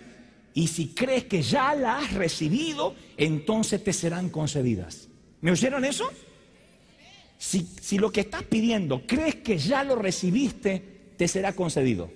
y 0.55 0.65
si 0.65 0.95
crees 0.95 1.25
que 1.25 1.43
ya 1.43 1.75
las 1.75 2.05
has 2.05 2.13
recibido, 2.13 2.95
entonces 3.17 3.83
te 3.83 3.93
serán 3.93 4.29
concedidas. 4.29 5.09
¿Me 5.41 5.51
oyeron 5.51 5.85
eso? 5.85 6.09
Si, 7.37 7.97
lo 7.97 8.11
que 8.11 8.21
estás 8.21 8.43
pidiendo 8.43 9.03
crees 9.05 9.35
que 9.35 9.57
ya 9.57 9.83
lo 9.83 9.95
recibiste, 9.95 11.11
te 11.17 11.27
será 11.27 11.53
concedido. 11.53 12.09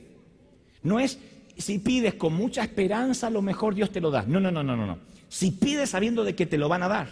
No 0.82 1.00
es 1.00 1.20
si 1.58 1.80
pides 1.80 2.14
con 2.14 2.34
mucha 2.34 2.64
esperanza, 2.64 3.28
a 3.28 3.30
lo 3.30 3.42
mejor 3.42 3.76
Dios 3.76 3.92
te 3.92 4.00
lo 4.00 4.12
da. 4.12 4.24
No, 4.24 4.40
no, 4.40 4.50
no, 4.50 4.64
no, 4.64 4.76
no. 4.76 4.98
Si 5.28 5.52
pides 5.52 5.90
sabiendo 5.90 6.24
de 6.24 6.34
que 6.34 6.46
te 6.46 6.58
lo 6.58 6.70
van 6.70 6.84
a 6.84 6.88
dar. 6.88 7.10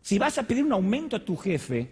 Si 0.00 0.18
vas 0.18 0.38
a 0.38 0.44
pedir 0.44 0.64
un 0.64 0.72
aumento 0.72 1.16
a 1.16 1.24
tu 1.24 1.36
jefe 1.36 1.90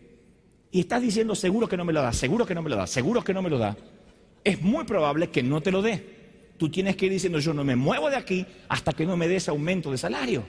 y 0.71 0.81
estás 0.81 1.03
diciendo 1.03 1.35
seguro 1.35 1.69
que 1.69 1.77
no 1.77 1.85
me 1.85 1.93
lo 1.93 2.01
da, 2.01 2.13
seguro 2.13 2.47
que 2.47 2.55
no 2.55 2.63
me 2.63 2.71
lo 2.71 2.77
da, 2.77 2.87
seguro 2.87 3.23
que 3.23 3.35
no 3.35 3.43
me 3.43 3.51
lo 3.51 3.59
da, 3.59 3.77
es 4.43 4.63
muy 4.63 4.85
probable 4.85 5.31
que 5.31 5.43
no 5.43 5.61
te 5.61 5.71
lo 5.71 5.83
dé. 5.83 6.21
Tú 6.57 6.71
tienes 6.71 6.97
que 6.97 7.07
ir 7.07 7.13
diciendo 7.13 7.39
yo 7.39 7.55
no 7.55 7.65
me 7.65 7.77
muevo 7.77 8.11
de 8.11 8.17
aquí 8.17 8.47
hasta 8.69 8.93
que 8.93 9.07
no 9.07 9.17
me 9.17 9.29
des 9.29 9.49
aumento 9.49 9.91
de 9.91 9.99
salario. 9.99 10.45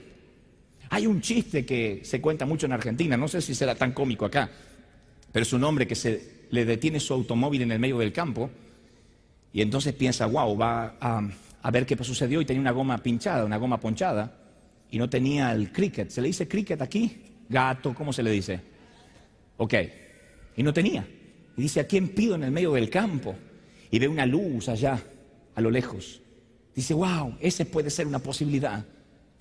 Hay 0.92 1.06
un 1.06 1.22
chiste 1.22 1.64
que 1.64 2.02
se 2.04 2.20
cuenta 2.20 2.44
mucho 2.44 2.66
en 2.66 2.72
Argentina, 2.72 3.16
no 3.16 3.26
sé 3.26 3.40
si 3.40 3.54
será 3.54 3.74
tan 3.74 3.92
cómico 3.92 4.26
acá, 4.26 4.50
pero 5.32 5.42
es 5.42 5.50
un 5.54 5.64
hombre 5.64 5.86
que 5.86 5.94
se 5.94 6.42
le 6.50 6.66
detiene 6.66 7.00
su 7.00 7.14
automóvil 7.14 7.62
en 7.62 7.72
el 7.72 7.78
medio 7.78 7.96
del 7.96 8.12
campo 8.12 8.50
y 9.54 9.62
entonces 9.62 9.94
piensa, 9.94 10.26
wow, 10.26 10.54
va 10.54 10.98
a, 11.00 11.70
ver 11.70 11.86
qué 11.86 11.96
sucedió 12.04 12.42
y 12.42 12.44
tenía 12.44 12.60
una 12.60 12.72
goma 12.72 12.98
pinchada, 12.98 13.46
una 13.46 13.56
goma 13.56 13.80
ponchada 13.80 14.36
y 14.90 14.98
no 14.98 15.08
tenía 15.08 15.52
el 15.52 15.72
cricket. 15.72 16.10
¿Se 16.10 16.20
le 16.20 16.26
dice 16.26 16.46
cricket 16.46 16.82
aquí? 16.82 17.22
Gato, 17.48 17.94
¿cómo 17.94 18.12
se 18.12 18.22
le 18.22 18.30
dice? 18.30 18.60
Ok, 19.56 19.74
y 20.58 20.62
no 20.62 20.74
tenía. 20.74 21.08
Y 21.56 21.62
dice, 21.62 21.80
¿a 21.80 21.86
quién 21.86 22.10
pido 22.10 22.34
en 22.34 22.44
el 22.44 22.50
medio 22.50 22.72
del 22.74 22.90
campo? 22.90 23.34
Y 23.90 23.98
ve 23.98 24.08
una 24.08 24.26
luz 24.26 24.68
allá, 24.68 25.02
a 25.54 25.60
lo 25.62 25.70
lejos. 25.70 26.20
Dice, 26.74 26.92
wow, 26.92 27.34
ese 27.40 27.64
puede 27.64 27.88
ser 27.88 28.06
una 28.06 28.18
posibilidad 28.18 28.84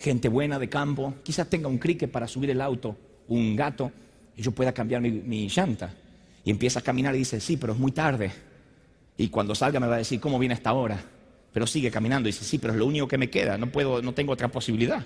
gente 0.02 0.30
buena 0.30 0.58
de 0.58 0.68
campo, 0.68 1.14
quizás 1.24 1.48
tenga 1.48 1.68
un 1.68 1.78
cricket 1.78 2.12
para 2.12 2.28
subir 2.28 2.50
el 2.50 2.60
auto, 2.60 2.98
un 3.28 3.56
gato, 3.56 3.92
y 4.36 4.42
yo 4.42 4.52
pueda 4.52 4.74
cambiar 4.74 5.02
mi, 5.02 5.48
llanta. 5.48 5.94
Y 6.44 6.50
empieza 6.50 6.80
a 6.80 6.82
caminar 6.82 7.14
y 7.16 7.20
dice, 7.20 7.40
sí, 7.40 7.56
pero 7.56 7.74
es 7.74 7.80
muy 7.80 7.92
tarde. 7.92 8.32
Y 9.16 9.30
cuando 9.30 9.54
salga 9.54 9.80
me 9.80 9.88
va 9.88 9.96
a 9.96 10.00
decir, 10.00 10.20
¿cómo 10.20 10.40
viene 10.40 10.56
esta 10.56 10.74
hora? 10.74 11.00
Pero 11.54 11.68
sigue 11.68 11.92
caminando 11.92 12.28
y 12.28 12.32
dice, 12.32 12.44
sí, 12.44 12.58
pero 12.58 12.74
es 12.74 12.80
lo 12.80 12.88
único 12.88 13.08
que 13.08 13.20
me 13.20 13.30
queda, 13.30 13.58
no, 13.58 13.68
puedo, 13.68 14.02
no 14.02 14.14
tengo 14.14 14.34
otra 14.34 14.48
posibilidad. 14.48 15.06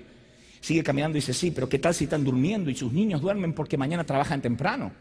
Sigue 0.62 0.82
caminando 0.82 1.18
y 1.18 1.22
dice, 1.22 1.34
sí, 1.34 1.52
pero 1.52 1.68
¿qué 1.68 1.78
tal 1.78 1.94
si 1.94 2.06
están 2.06 2.24
durmiendo 2.24 2.70
y 2.70 2.76
sus 2.76 2.94
niños 2.94 3.22
duermen 3.22 3.54
porque 3.54 3.78
mañana 3.78 4.06
trabajan 4.06 4.42
temprano? 4.42 4.94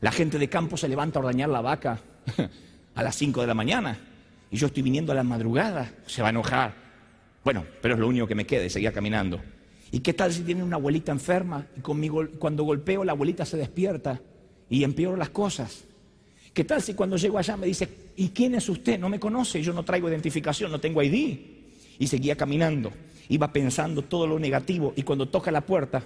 La 0.00 0.10
gente 0.10 0.38
de 0.38 0.48
campo 0.48 0.76
se 0.76 0.88
levanta 0.88 1.18
a 1.18 1.22
ordeñar 1.22 1.50
la 1.50 1.60
vaca 1.60 2.00
a 2.94 3.02
las 3.02 3.14
5 3.16 3.42
de 3.42 3.46
la 3.46 3.54
mañana 3.54 3.98
y 4.50 4.56
yo 4.56 4.68
estoy 4.68 4.82
viniendo 4.82 5.12
a 5.12 5.14
la 5.14 5.22
madrugada, 5.22 5.92
se 6.06 6.22
va 6.22 6.28
a 6.28 6.30
enojar. 6.30 6.87
Bueno, 7.48 7.64
pero 7.80 7.94
es 7.94 8.00
lo 8.00 8.08
único 8.08 8.26
que 8.26 8.34
me 8.34 8.46
queda 8.46 8.66
y 8.66 8.68
seguía 8.68 8.92
caminando. 8.92 9.40
¿Y 9.90 10.00
qué 10.00 10.12
tal 10.12 10.30
si 10.34 10.42
tienen 10.42 10.64
una 10.64 10.76
abuelita 10.76 11.12
enferma 11.12 11.64
y 11.78 11.80
conmigo, 11.80 12.22
cuando 12.38 12.62
golpeo 12.62 13.04
la 13.04 13.12
abuelita 13.12 13.46
se 13.46 13.56
despierta 13.56 14.20
y 14.68 14.84
empeoro 14.84 15.16
las 15.16 15.30
cosas? 15.30 15.84
¿Qué 16.52 16.64
tal 16.64 16.82
si 16.82 16.92
cuando 16.92 17.16
llego 17.16 17.38
allá 17.38 17.56
me 17.56 17.66
dice, 17.66 17.88
¿y 18.16 18.28
quién 18.28 18.54
es 18.54 18.68
usted? 18.68 19.00
No 19.00 19.08
me 19.08 19.18
conoce, 19.18 19.62
yo 19.62 19.72
no 19.72 19.82
traigo 19.82 20.10
identificación, 20.10 20.70
no 20.70 20.78
tengo 20.78 21.02
ID. 21.02 21.38
Y 21.98 22.06
seguía 22.06 22.36
caminando, 22.36 22.92
iba 23.30 23.50
pensando 23.50 24.02
todo 24.02 24.26
lo 24.26 24.38
negativo 24.38 24.92
y 24.94 25.02
cuando 25.02 25.26
toca 25.26 25.50
la 25.50 25.62
puerta, 25.62 26.02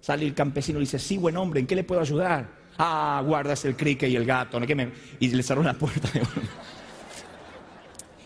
sale 0.00 0.24
el 0.24 0.32
campesino 0.32 0.78
y 0.78 0.84
dice, 0.84 0.98
sí, 0.98 1.18
buen 1.18 1.36
hombre, 1.36 1.60
¿en 1.60 1.66
qué 1.66 1.74
le 1.74 1.84
puedo 1.84 2.00
ayudar? 2.00 2.48
Ah, 2.78 3.22
guardas 3.26 3.62
el 3.66 3.76
crique 3.76 4.08
y 4.08 4.16
el 4.16 4.24
gato, 4.24 4.58
¿no? 4.58 4.64
y 5.20 5.28
le 5.28 5.42
cerró 5.42 5.62
la 5.62 5.74
puerta. 5.74 6.08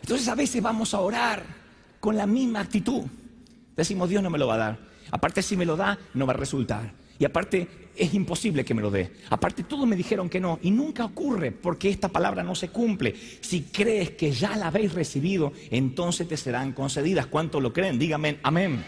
Entonces 0.01 0.29
a 0.29 0.37
veces 0.37 0.63
vamos 0.63 0.95
a 0.95 1.01
orar 1.01 1.62
con 2.03 2.17
la 2.17 2.27
misma 2.27 2.59
actitud. 2.59 3.05
Decimos, 3.77 4.09
Dios 4.09 4.25
no 4.25 4.29
me 4.29 4.37
lo 4.37 4.49
va 4.49 4.55
a 4.55 4.59
dar. 4.59 4.79
Aparte, 5.13 5.41
si 5.41 5.57
me 5.57 5.65
lo 5.65 5.77
da, 5.77 5.97
no 6.15 6.27
va 6.27 6.33
a 6.33 6.37
resultar. 6.37 6.93
Y 7.17 7.25
aparte, 7.25 7.69
es 7.95 8.13
imposible 8.13 8.65
que 8.65 8.75
me 8.75 8.83
lo 8.83 8.91
dé. 8.91 9.13
Aparte, 9.31 9.63
todos 9.63 9.87
me 9.87 9.95
dijeron 9.95 10.29
que 10.29 10.41
no. 10.41 10.59
Y 10.63 10.73
nunca 10.73 11.05
ocurre 11.05 11.53
porque 11.53 11.91
esta 11.91 12.09
palabra 12.09 12.43
no 12.43 12.57
se 12.57 12.71
cumple. 12.71 13.15
Si 13.41 13.63
crees 13.63 14.11
que 14.11 14.33
ya 14.33 14.57
la 14.57 14.67
habéis 14.67 14.95
recibido, 14.95 15.53
entonces 15.71 16.27
te 16.27 16.37
serán 16.37 16.73
concedidas. 16.73 17.27
¿Cuánto 17.27 17.61
lo 17.61 17.73
creen? 17.73 18.01
Dígame 18.01 18.41
amén. 18.43 18.85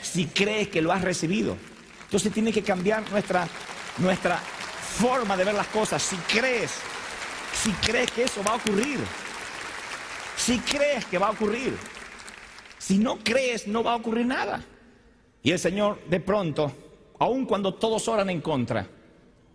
Si 0.00 0.24
crees 0.24 0.68
que 0.68 0.80
lo 0.80 0.90
has 0.90 1.02
recibido. 1.02 1.58
Entonces 2.04 2.32
tiene 2.32 2.50
que 2.50 2.62
cambiar 2.62 3.04
nuestra, 3.10 3.46
nuestra 3.98 4.38
forma 4.38 5.36
de 5.36 5.44
ver 5.44 5.54
las 5.54 5.66
cosas. 5.66 6.02
Si 6.02 6.16
crees, 6.16 6.70
si 7.62 7.72
crees 7.72 8.10
que 8.10 8.22
eso 8.22 8.42
va 8.42 8.52
a 8.52 8.56
ocurrir. 8.56 9.00
Si 10.38 10.58
crees 10.60 11.04
que 11.04 11.18
va 11.18 11.26
a 11.26 11.32
ocurrir. 11.32 11.74
Si 12.84 12.98
no 12.98 13.18
crees, 13.24 13.66
no 13.66 13.82
va 13.82 13.94
a 13.94 13.96
ocurrir 13.96 14.26
nada. 14.26 14.62
Y 15.42 15.52
el 15.52 15.58
Señor 15.58 16.00
de 16.06 16.20
pronto, 16.20 16.70
aun 17.18 17.46
cuando 17.46 17.72
todos 17.72 18.06
oran 18.08 18.28
en 18.28 18.42
contra, 18.42 18.86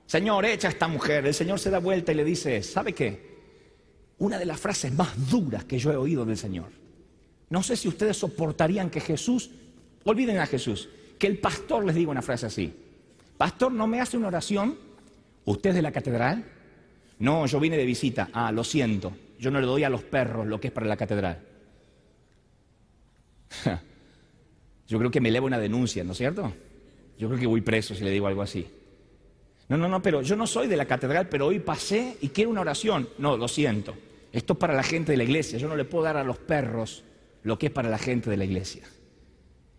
Señor, 0.07 0.45
echa 0.45 0.67
a 0.67 0.71
esta 0.71 0.87
mujer, 0.87 1.27
el 1.27 1.35
Señor 1.35 1.59
se 1.59 1.69
da 1.69 1.77
vuelta 1.77 2.11
y 2.11 2.15
le 2.15 2.23
dice, 2.23 2.63
¿sabe 2.63 2.93
qué? 2.93 3.37
Una 4.17 4.39
de 4.39 4.47
las 4.47 4.59
frases 4.59 4.91
más 4.93 5.29
duras 5.29 5.63
que 5.65 5.77
yo 5.77 5.91
he 5.91 5.95
oído 5.95 6.25
del 6.25 6.37
Señor. 6.37 6.71
No 7.51 7.61
sé 7.61 7.75
si 7.75 7.87
ustedes 7.87 8.17
soportarían 8.17 8.89
que 8.89 8.99
Jesús, 8.99 9.51
olviden 10.05 10.39
a 10.39 10.47
Jesús, 10.47 10.89
que 11.19 11.27
el 11.27 11.37
pastor 11.37 11.85
les 11.85 11.93
diga 11.93 12.09
una 12.09 12.23
frase 12.23 12.47
así. 12.47 12.73
Pastor, 13.37 13.71
¿no 13.71 13.85
me 13.85 14.01
hace 14.01 14.17
una 14.17 14.29
oración? 14.29 14.75
¿Usted 15.45 15.69
es 15.69 15.75
de 15.75 15.83
la 15.83 15.91
catedral? 15.91 16.45
No, 17.19 17.45
yo 17.45 17.59
vine 17.59 17.77
de 17.77 17.85
visita. 17.85 18.29
Ah, 18.33 18.51
lo 18.51 18.63
siento. 18.63 19.13
Yo 19.37 19.51
no 19.51 19.61
le 19.61 19.67
doy 19.67 19.83
a 19.83 19.89
los 19.91 20.01
perros 20.01 20.47
lo 20.47 20.59
que 20.59 20.69
es 20.69 20.73
para 20.73 20.87
la 20.87 20.97
catedral. 20.97 21.48
Yo 24.89 24.97
creo 24.97 25.11
que 25.11 25.21
me 25.21 25.29
eleva 25.29 25.45
una 25.45 25.59
denuncia, 25.59 26.03
¿no 26.03 26.13
es 26.13 26.17
cierto? 26.17 26.51
Yo 27.17 27.27
creo 27.27 27.39
que 27.39 27.47
voy 27.47 27.61
preso 27.61 27.93
si 27.93 28.03
le 28.03 28.09
digo 28.09 28.25
algo 28.25 28.41
así. 28.41 28.67
No, 29.67 29.77
no, 29.77 29.87
no, 29.87 30.01
pero 30.01 30.23
yo 30.23 30.35
no 30.35 30.47
soy 30.47 30.67
de 30.67 30.75
la 30.75 30.85
catedral, 30.85 31.29
pero 31.29 31.45
hoy 31.45 31.59
pasé 31.59 32.17
y 32.21 32.29
quiero 32.29 32.49
una 32.49 32.61
oración. 32.61 33.07
No, 33.19 33.37
lo 33.37 33.47
siento. 33.47 33.93
Esto 34.33 34.53
es 34.53 34.59
para 34.59 34.73
la 34.73 34.81
gente 34.81 35.11
de 35.11 35.17
la 35.17 35.25
iglesia. 35.25 35.59
Yo 35.59 35.67
no 35.67 35.75
le 35.75 35.85
puedo 35.85 36.05
dar 36.05 36.17
a 36.17 36.23
los 36.23 36.39
perros 36.39 37.03
lo 37.43 37.59
que 37.59 37.67
es 37.67 37.71
para 37.71 37.87
la 37.87 37.99
gente 37.99 38.31
de 38.31 38.37
la 38.37 38.45
iglesia. 38.45 38.81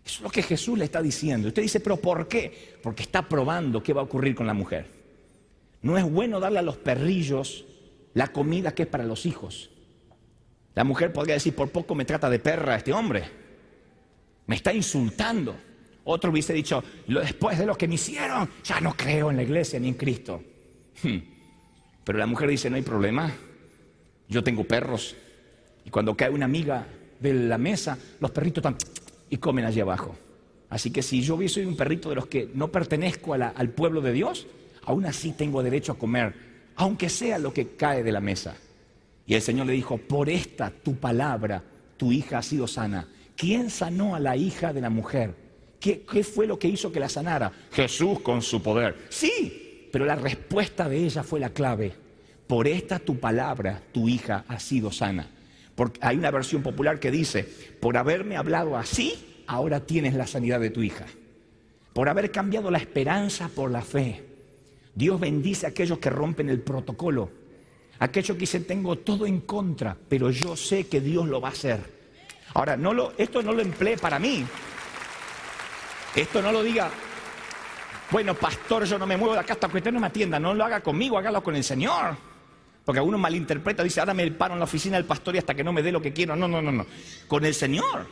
Eso 0.05 0.15
es 0.17 0.21
lo 0.21 0.29
que 0.29 0.43
Jesús 0.43 0.77
le 0.77 0.85
está 0.85 1.01
diciendo. 1.01 1.49
Usted 1.49 1.61
dice, 1.61 1.81
pero 1.81 1.97
¿por 1.97 2.29
qué? 2.29 2.77
Porque 2.81 3.03
está 3.03 3.27
probando 3.27 3.83
qué 3.83 3.91
va 3.91 3.99
a 3.99 4.05
ocurrir 4.05 4.33
con 4.33 4.47
la 4.47 4.53
mujer. 4.53 4.85
No 5.81 5.97
es 5.97 6.09
bueno 6.09 6.39
darle 6.39 6.59
a 6.59 6.63
los 6.63 6.77
perrillos 6.77 7.65
la 8.13 8.27
comida 8.27 8.73
que 8.73 8.83
es 8.83 8.89
para 8.89 9.03
los 9.03 9.25
hijos. 9.25 9.71
La 10.73 10.85
mujer 10.85 11.11
podría 11.11 11.33
decir, 11.33 11.53
por 11.53 11.69
poco 11.69 11.95
me 11.95 12.05
trata 12.05 12.29
de 12.29 12.39
perra 12.39 12.77
este 12.77 12.93
hombre 12.93 13.40
me 14.47 14.55
está 14.55 14.73
insultando. 14.73 15.55
Otro 16.03 16.31
hubiese 16.31 16.53
dicho, 16.53 16.83
después 17.07 17.59
de 17.59 17.65
lo 17.65 17.77
que 17.77 17.87
me 17.87 17.95
hicieron, 17.95 18.49
ya 18.63 18.79
no 18.79 18.95
creo 18.95 19.29
en 19.29 19.37
la 19.37 19.43
iglesia 19.43 19.79
ni 19.79 19.89
en 19.89 19.93
Cristo. 19.93 20.41
Hmm. 21.03 21.17
Pero 22.03 22.17
la 22.17 22.25
mujer 22.25 22.49
dice, 22.49 22.69
no 22.69 22.75
hay 22.75 22.81
problema, 22.81 23.31
yo 24.27 24.43
tengo 24.43 24.63
perros. 24.63 25.15
Y 25.85 25.89
cuando 25.89 26.15
cae 26.15 26.29
una 26.29 26.45
amiga 26.45 26.87
de 27.19 27.33
la 27.33 27.57
mesa, 27.57 27.97
los 28.19 28.31
perritos 28.31 28.57
están 28.63 28.77
y 29.29 29.37
comen 29.37 29.65
allí 29.65 29.79
abajo. 29.79 30.15
Así 30.69 30.89
que 30.89 31.01
si 31.01 31.21
yo 31.21 31.37
soy 31.47 31.65
un 31.65 31.75
perrito 31.75 32.09
de 32.09 32.15
los 32.15 32.27
que 32.27 32.49
no 32.53 32.71
pertenezco 32.71 33.33
al 33.33 33.69
pueblo 33.69 34.01
de 34.01 34.13
Dios, 34.13 34.47
aún 34.85 35.05
así 35.05 35.33
tengo 35.33 35.61
derecho 35.61 35.91
a 35.91 35.97
comer, 35.97 36.33
aunque 36.75 37.09
sea 37.09 37.37
lo 37.37 37.53
que 37.53 37.75
cae 37.75 38.03
de 38.03 38.11
la 38.11 38.21
mesa. 38.21 38.55
Y 39.25 39.35
el 39.35 39.41
Señor 39.41 39.67
le 39.67 39.73
dijo, 39.73 39.97
por 39.97 40.29
esta 40.29 40.71
tu 40.71 40.95
palabra, 40.95 41.61
tu 41.97 42.11
hija 42.11 42.39
ha 42.39 42.41
sido 42.41 42.67
sana. 42.67 43.07
¿Quién 43.35 43.69
sanó 43.69 44.15
a 44.15 44.19
la 44.19 44.35
hija 44.35 44.73
de 44.73 44.81
la 44.81 44.89
mujer? 44.89 45.33
¿Qué, 45.79 46.23
fue 46.23 46.45
lo 46.45 46.59
que 46.59 46.67
hizo 46.67 46.91
que 46.91 46.99
la 46.99 47.09
sanara? 47.09 47.51
Jesús 47.71 48.19
con 48.19 48.43
su 48.43 48.61
poder. 48.61 48.95
Sí, 49.09 49.89
pero 49.91 50.05
la 50.05 50.15
respuesta 50.15 50.87
de 50.87 50.97
ella 50.97 51.23
fue 51.23 51.39
la 51.39 51.49
clave. 51.49 51.91
Por 52.45 52.67
esta 52.67 52.99
tu 52.99 53.19
palabra, 53.19 53.81
tu 53.91 54.07
hija 54.07 54.45
ha 54.47 54.59
sido 54.59 54.91
sana. 54.91 55.27
Porque 55.73 55.99
hay 56.03 56.17
una 56.17 56.29
versión 56.29 56.61
popular 56.61 56.99
que 56.99 57.09
dice, 57.09 57.47
por 57.79 57.97
haberme 57.97 58.37
hablado 58.37 58.77
así, 58.77 59.43
ahora 59.47 59.79
tienes 59.79 60.13
la 60.13 60.27
sanidad 60.27 60.59
de 60.59 60.69
tu 60.69 60.83
hija. 60.83 61.07
Por 61.93 62.09
haber 62.09 62.29
cambiado 62.29 62.69
la 62.69 62.77
esperanza 62.77 63.49
por 63.49 63.71
la 63.71 63.81
fe. 63.81 64.23
Dios 64.93 65.19
bendice 65.19 65.65
a 65.65 65.69
aquellos 65.69 65.97
que 65.97 66.11
rompen 66.11 66.49
el 66.49 66.61
protocolo. 66.61 67.31
Aquellos 67.97 68.35
que 68.35 68.41
dicen, 68.41 68.65
tengo 68.65 68.97
todo 68.99 69.25
en 69.25 69.41
contra, 69.41 69.97
pero 70.07 70.29
yo 70.29 70.55
sé 70.55 70.85
que 70.87 71.01
Dios 71.01 71.27
lo 71.27 71.41
va 71.41 71.49
a 71.49 71.51
hacer. 71.51 72.00
Ahora, 72.53 72.75
no 72.75 72.93
lo, 72.93 73.13
esto 73.17 73.41
no 73.41 73.53
lo 73.53 73.61
emplee 73.61 73.97
para 73.97 74.19
mí. 74.19 74.45
Esto 76.15 76.41
no 76.41 76.51
lo 76.51 76.61
diga, 76.61 76.89
bueno, 78.11 78.35
pastor, 78.35 78.83
yo 78.83 78.99
no 78.99 79.07
me 79.07 79.15
muevo 79.15 79.33
de 79.33 79.39
acá 79.39 79.53
hasta 79.53 79.69
que 79.69 79.77
usted 79.77 79.91
no 79.93 80.01
me 80.01 80.07
atienda. 80.07 80.37
No 80.39 80.53
lo 80.53 80.65
haga 80.65 80.81
conmigo, 80.81 81.17
hágalo 81.17 81.41
con 81.41 81.55
el 81.55 81.63
Señor. 81.63 82.17
Porque 82.83 82.99
alguno 82.99 83.17
malinterpreta, 83.17 83.83
dice, 83.83 84.01
ahora 84.01 84.13
me 84.13 84.29
paro 84.31 84.53
en 84.53 84.59
la 84.59 84.65
oficina 84.65 84.97
del 84.97 85.05
pastor 85.05 85.35
y 85.35 85.37
hasta 85.37 85.55
que 85.55 85.63
no 85.63 85.71
me 85.71 85.81
dé 85.81 85.91
lo 85.91 86.01
que 86.01 86.11
quiero. 86.11 86.35
No, 86.35 86.47
no, 86.47 86.61
no, 86.61 86.71
no. 86.71 86.85
Con 87.27 87.45
el 87.45 87.53
Señor. 87.53 88.05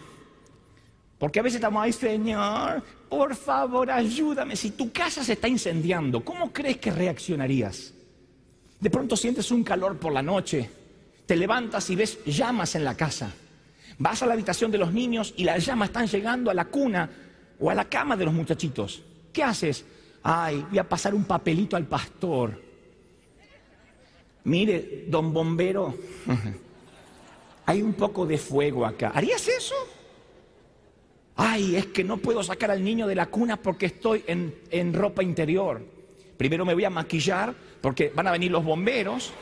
Porque 1.17 1.39
a 1.39 1.43
veces 1.43 1.55
estamos 1.55 1.83
ahí, 1.83 1.91
Señor, 1.91 2.81
por 3.09 3.35
favor, 3.35 3.91
ayúdame. 3.91 4.55
Si 4.55 4.71
tu 4.71 4.93
casa 4.93 5.21
se 5.21 5.33
está 5.33 5.49
incendiando, 5.49 6.23
¿cómo 6.23 6.53
crees 6.53 6.77
que 6.77 6.91
reaccionarías? 6.91 7.93
De 8.79 8.89
pronto 8.89 9.17
sientes 9.17 9.51
un 9.51 9.65
calor 9.65 9.97
por 9.97 10.13
la 10.13 10.21
noche, 10.21 10.69
te 11.25 11.35
levantas 11.35 11.89
y 11.89 11.97
ves 11.97 12.23
llamas 12.23 12.75
en 12.75 12.85
la 12.85 12.95
casa. 12.95 13.33
Vas 13.99 14.23
a 14.23 14.25
la 14.25 14.33
habitación 14.33 14.71
de 14.71 14.77
los 14.77 14.93
niños 14.93 15.33
y 15.35 15.43
las 15.43 15.65
llamas 15.65 15.89
están 15.89 16.07
llegando 16.07 16.49
a 16.49 16.53
la 16.53 16.65
cuna 16.65 17.09
o 17.59 17.69
a 17.69 17.75
la 17.75 17.85
cama 17.85 18.15
de 18.15 18.23
los 18.23 18.33
muchachitos. 18.33 19.03
¿Qué 19.33 19.43
haces? 19.43 19.85
Ay, 20.23 20.65
voy 20.69 20.79
a 20.79 20.87
pasar 20.87 21.13
un 21.13 21.25
papelito 21.25 21.75
al 21.75 21.85
pastor. 21.85 22.61
Mire, 24.45 25.05
don 25.07 25.33
bombero, 25.33 25.97
hay 27.65 27.81
un 27.81 27.93
poco 27.93 28.25
de 28.25 28.37
fuego 28.37 28.85
acá. 28.85 29.11
¿Harías 29.13 29.45
eso? 29.49 29.75
Ay, 31.35 31.75
es 31.75 31.87
que 31.87 32.03
no 32.05 32.17
puedo 32.17 32.41
sacar 32.41 32.71
al 32.71 32.81
niño 32.81 33.05
de 33.05 33.15
la 33.15 33.25
cuna 33.25 33.57
porque 33.57 33.87
estoy 33.87 34.23
en, 34.27 34.55
en 34.71 34.93
ropa 34.93 35.23
interior. 35.23 35.85
Primero 36.37 36.63
me 36.63 36.73
voy 36.73 36.85
a 36.85 36.89
maquillar 36.89 37.53
porque 37.81 38.13
van 38.15 38.27
a 38.27 38.31
venir 38.31 38.49
los 38.49 38.63
bomberos. 38.63 39.33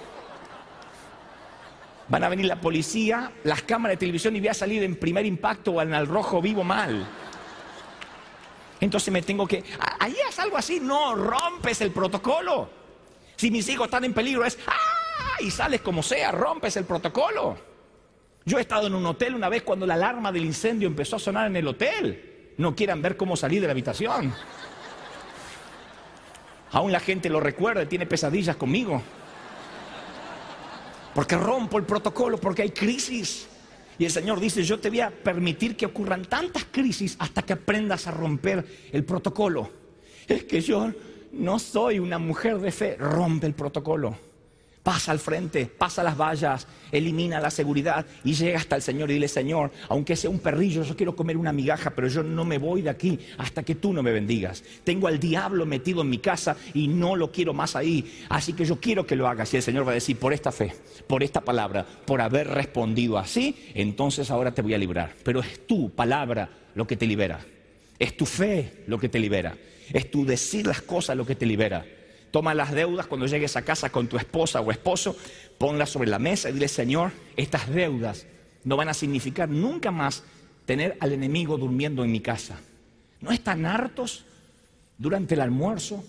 Van 2.10 2.24
a 2.24 2.30
venir 2.30 2.46
la 2.46 2.62
policía, 2.62 3.32
las 3.44 3.64
cámaras 3.64 3.96
de 3.96 4.00
televisión 4.00 4.36
y 4.36 4.40
voy 4.40 4.48
a 4.50 4.54
salir 4.54 4.84
en 4.84 4.96
primer 4.96 5.26
impacto 5.26 5.72
o 5.72 5.82
en 5.82 5.94
el 5.94 6.08
rojo 6.08 6.42
vivo 6.42 6.64
mal. 6.64 7.06
Entonces 8.80 9.12
me 9.12 9.22
tengo 9.22 9.46
que... 9.46 9.64
Ahí 10.00 10.16
es 10.30 10.40
algo 10.40 10.58
así, 10.58 10.80
no 10.80 11.16
rompes 11.16 11.82
el 11.82 11.92
protocolo. 11.92 12.70
Si 13.36 13.52
mis 13.52 13.68
hijos 13.68 13.88
están 13.88 14.06
en 14.06 14.14
peligro 14.14 14.46
es... 14.46 14.58
¡Ah! 14.68 15.42
Y 15.42 15.52
sales 15.52 15.82
como 15.82 16.02
sea, 16.02 16.32
rompes 16.32 16.78
el 16.78 16.86
protocolo. 16.86 17.58
Yo 18.46 18.58
he 18.58 18.62
estado 18.62 18.88
en 18.88 18.96
un 18.96 19.06
hotel 19.06 19.36
una 19.36 19.50
vez 19.50 19.64
cuando 19.64 19.86
la 19.86 19.96
alarma 19.96 20.32
del 20.32 20.46
incendio 20.46 20.88
empezó 20.88 21.18
a 21.18 21.20
sonar 21.20 21.48
en 21.48 21.58
el 21.58 21.68
hotel. 21.68 22.54
No 22.58 22.74
quieran 22.74 23.02
ver 23.02 23.18
cómo 23.18 23.36
salir 23.36 23.60
de 23.60 23.68
la 23.68 23.72
habitación. 23.72 24.34
Aún 26.72 26.92
la 26.92 27.00
gente 27.02 27.30
lo 27.30 27.42
recuerda 27.42 27.84
y 27.84 27.88
tiene 27.88 28.06
pesadillas 28.06 28.56
conmigo 28.56 29.02
porque 31.18 31.36
rompo 31.36 31.80
el 31.80 31.84
protocolo, 31.84 32.38
porque 32.38 32.62
hay 32.62 32.70
crisis. 32.70 33.48
Y 33.98 34.06
el 34.06 34.12
Señor 34.12 34.40
dice, 34.40 34.64
yo 34.64 34.80
te 34.80 34.92
voy 34.92 35.00
a 35.00 35.10
permitir 35.10 35.76
que 35.76 35.88
ocurran 35.88 36.26
tantas 36.26 36.66
crisis 36.66 37.16
hasta 37.18 37.42
que 37.42 37.54
aprendas 37.54 38.06
a 38.06 38.12
romper 38.12 38.64
el 38.92 39.04
protocolo. 39.04 39.68
Es 40.28 40.44
que 40.44 40.62
yo 40.62 40.92
no 41.32 41.58
soy 41.58 41.98
una 41.98 42.20
mujer 42.20 42.60
de 42.60 42.72
fe, 42.72 42.98
rompe 42.98 43.48
el 43.48 43.56
protocolo. 43.56 44.16
Pasa 44.88 45.12
al 45.12 45.20
frente, 45.20 45.66
pasa 45.66 46.02
las 46.02 46.18
vallas, 46.18 46.66
elimina 46.94 47.42
la 47.42 47.52
seguridad 47.52 48.06
y 48.24 48.36
llega 48.36 48.58
hasta 48.58 48.78
el 48.78 48.82
Señor 48.82 49.12
y 49.12 49.16
dile, 49.16 49.28
Señor, 49.28 49.70
aunque 49.90 50.16
sea 50.16 50.30
un 50.30 50.40
perrillo, 50.40 50.82
yo 50.84 50.96
quiero 50.96 51.14
comer 51.14 51.36
una 51.36 51.52
migaja, 51.52 51.90
pero 51.90 52.08
yo 52.08 52.24
no 52.24 52.46
me 52.46 52.58
voy 52.58 52.84
de 52.84 52.90
aquí 52.90 53.20
hasta 53.38 53.64
que 53.64 53.76
tú 53.76 53.92
no 53.92 54.02
me 54.02 54.14
bendigas. 54.14 54.64
Tengo 54.86 55.10
al 55.10 55.20
diablo 55.20 55.66
metido 55.66 56.04
en 56.04 56.10
mi 56.10 56.20
casa 56.20 56.56
y 56.74 56.88
no 56.88 57.18
lo 57.18 57.34
quiero 57.34 57.54
más 57.54 57.76
ahí, 57.76 58.24
así 58.30 58.54
que 58.54 58.64
yo 58.64 58.80
quiero 58.80 59.06
que 59.06 59.18
lo 59.18 59.28
hagas. 59.28 59.54
Y 59.54 59.58
el 59.58 59.64
Señor 59.64 59.86
va 59.86 59.92
a 59.92 59.96
decir, 59.96 60.16
por 60.16 60.32
esta 60.32 60.54
fe, 60.54 60.74
por 61.06 61.22
esta 61.22 61.42
palabra, 61.42 61.86
por 62.06 62.22
haber 62.22 62.48
respondido 62.48 63.18
así, 63.18 63.58
entonces 63.74 64.32
ahora 64.32 64.54
te 64.54 64.62
voy 64.62 64.74
a 64.74 64.78
librar. 64.78 65.16
Pero 65.22 65.42
es 65.42 65.68
tu 65.68 65.90
palabra 65.90 66.50
lo 66.76 66.88
que 66.88 66.96
te 66.96 67.06
libera, 67.06 67.42
es 68.00 68.16
tu 68.16 68.26
fe 68.26 68.86
lo 68.88 68.98
que 68.98 69.10
te 69.10 69.20
libera, 69.20 69.54
es 69.92 70.10
tu 70.10 70.26
decir 70.26 70.66
las 70.66 70.82
cosas 70.82 71.18
lo 71.18 71.26
que 71.26 71.36
te 71.36 71.46
libera. 71.46 71.86
Toma 72.38 72.54
las 72.54 72.72
deudas 72.72 73.08
cuando 73.08 73.26
llegues 73.26 73.56
a 73.56 73.64
casa 73.64 73.90
con 73.90 74.08
tu 74.08 74.16
esposa 74.16 74.62
o 74.62 74.70
esposo, 74.70 75.16
ponlas 75.58 75.90
sobre 75.90 76.08
la 76.08 76.20
mesa 76.20 76.52
y 76.52 76.54
dile, 76.54 76.68
Señor, 76.68 77.12
estas 77.36 77.68
deudas 77.68 78.28
no 78.64 78.78
van 78.78 78.90
a 78.90 78.94
significar 78.94 79.50
nunca 79.50 79.90
más 79.90 80.24
tener 80.68 80.98
al 81.00 81.14
enemigo 81.14 81.58
durmiendo 81.58 82.04
en 82.04 82.12
mi 82.12 82.20
casa. 82.20 82.60
¿No 83.22 83.32
están 83.32 83.66
hartos 83.66 84.24
durante 85.00 85.34
el 85.34 85.42
almuerzo, 85.42 86.04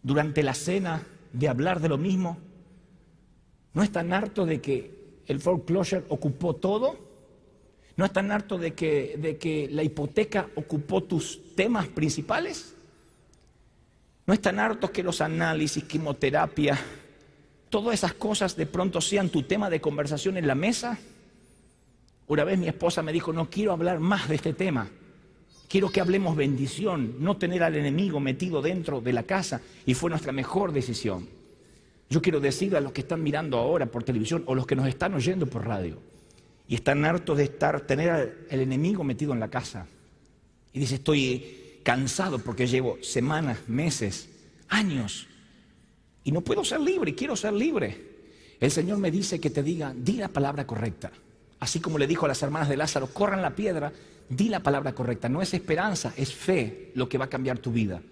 durante 0.00 0.44
la 0.44 0.54
cena, 0.54 1.02
de 1.32 1.48
hablar 1.48 1.80
de 1.80 1.88
lo 1.88 1.98
mismo? 1.98 2.38
¿No 3.74 3.82
están 3.82 4.12
hartos 4.12 4.46
de 4.46 4.60
que 4.60 5.22
el 5.26 5.40
foreclosure 5.40 6.04
ocupó 6.08 6.54
todo? 6.54 7.00
¿No 7.96 8.04
están 8.04 8.30
hartos 8.30 8.60
de 8.60 8.74
que, 8.74 9.16
de 9.18 9.38
que 9.38 9.68
la 9.72 9.82
hipoteca 9.82 10.48
ocupó 10.54 11.02
tus 11.02 11.56
temas 11.56 11.88
principales? 11.88 12.75
¿No 14.26 14.34
están 14.34 14.58
hartos 14.58 14.90
que 14.90 15.04
los 15.04 15.20
análisis, 15.20 15.84
quimioterapia, 15.84 16.76
todas 17.70 17.94
esas 17.94 18.14
cosas 18.14 18.56
de 18.56 18.66
pronto 18.66 19.00
sean 19.00 19.28
tu 19.28 19.44
tema 19.44 19.70
de 19.70 19.80
conversación 19.80 20.36
en 20.36 20.48
la 20.48 20.56
mesa? 20.56 20.98
Una 22.26 22.42
vez 22.42 22.58
mi 22.58 22.66
esposa 22.66 23.02
me 23.02 23.12
dijo, 23.12 23.32
no 23.32 23.48
quiero 23.48 23.72
hablar 23.72 24.00
más 24.00 24.28
de 24.28 24.34
este 24.34 24.52
tema. 24.52 24.88
Quiero 25.68 25.90
que 25.90 26.00
hablemos 26.00 26.34
bendición, 26.34 27.14
no 27.20 27.36
tener 27.36 27.62
al 27.62 27.76
enemigo 27.76 28.18
metido 28.18 28.62
dentro 28.62 29.00
de 29.00 29.12
la 29.12 29.22
casa. 29.22 29.60
Y 29.84 29.94
fue 29.94 30.10
nuestra 30.10 30.32
mejor 30.32 30.72
decisión. 30.72 31.28
Yo 32.10 32.20
quiero 32.20 32.40
decir 32.40 32.74
a 32.76 32.80
los 32.80 32.92
que 32.92 33.02
están 33.02 33.22
mirando 33.22 33.58
ahora 33.58 33.86
por 33.86 34.02
televisión 34.02 34.42
o 34.46 34.56
los 34.56 34.66
que 34.66 34.74
nos 34.74 34.88
están 34.88 35.14
oyendo 35.14 35.46
por 35.46 35.66
radio 35.66 35.98
y 36.68 36.74
están 36.74 37.04
hartos 37.04 37.36
de 37.36 37.44
estar, 37.44 37.80
tener 37.82 38.10
al 38.50 38.60
enemigo 38.60 39.04
metido 39.04 39.32
en 39.32 39.40
la 39.40 39.48
casa. 39.48 39.86
Y 40.72 40.80
dice, 40.80 40.96
estoy 40.96 41.65
cansado 41.86 42.40
porque 42.40 42.66
llevo 42.66 42.98
semanas, 43.00 43.60
meses, 43.68 44.28
años 44.68 45.28
y 46.24 46.32
no 46.32 46.40
puedo 46.40 46.64
ser 46.64 46.80
libre, 46.80 47.14
quiero 47.14 47.36
ser 47.36 47.52
libre. 47.52 48.16
El 48.58 48.72
Señor 48.72 48.98
me 48.98 49.12
dice 49.12 49.38
que 49.38 49.50
te 49.50 49.62
diga, 49.62 49.94
di 49.96 50.14
la 50.14 50.26
palabra 50.26 50.66
correcta. 50.66 51.12
Así 51.60 51.78
como 51.78 51.96
le 51.96 52.08
dijo 52.08 52.24
a 52.24 52.28
las 52.28 52.42
hermanas 52.42 52.68
de 52.68 52.76
Lázaro, 52.76 53.06
corran 53.06 53.40
la 53.40 53.54
piedra, 53.54 53.92
di 54.28 54.48
la 54.48 54.64
palabra 54.64 54.96
correcta. 54.96 55.28
No 55.28 55.40
es 55.40 55.54
esperanza, 55.54 56.12
es 56.16 56.34
fe 56.34 56.90
lo 56.96 57.08
que 57.08 57.18
va 57.18 57.26
a 57.26 57.30
cambiar 57.30 57.60
tu 57.60 57.70
vida. 57.70 58.02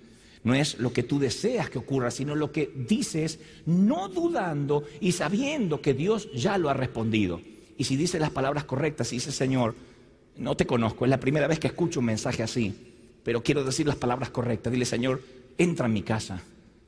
No 0.44 0.54
es 0.54 0.78
lo 0.78 0.92
que 0.92 1.02
tú 1.02 1.18
deseas 1.18 1.68
que 1.68 1.78
ocurra, 1.78 2.12
sino 2.12 2.36
lo 2.36 2.52
que 2.52 2.72
dices, 2.76 3.40
no 3.66 4.08
dudando 4.08 4.84
y 5.00 5.10
sabiendo 5.10 5.80
que 5.80 5.94
Dios 5.94 6.30
ya 6.32 6.58
lo 6.58 6.70
ha 6.70 6.74
respondido. 6.74 7.40
Y 7.76 7.82
si 7.82 7.96
dices 7.96 8.20
las 8.20 8.30
palabras 8.30 8.66
correctas, 8.66 9.12
y 9.12 9.16
dices, 9.16 9.34
Señor, 9.34 9.74
no 10.36 10.56
te 10.56 10.64
conozco, 10.64 11.04
es 11.06 11.10
la 11.10 11.18
primera 11.18 11.48
vez 11.48 11.58
que 11.58 11.66
escucho 11.66 11.98
un 11.98 12.06
mensaje 12.06 12.44
así 12.44 12.92
pero 13.24 13.42
quiero 13.42 13.64
decir 13.64 13.86
las 13.86 13.96
palabras 13.96 14.30
correctas. 14.30 14.72
Dile, 14.72 14.84
Señor, 14.84 15.20
entra 15.58 15.86
en 15.86 15.92
mi 15.92 16.02
casa, 16.02 16.40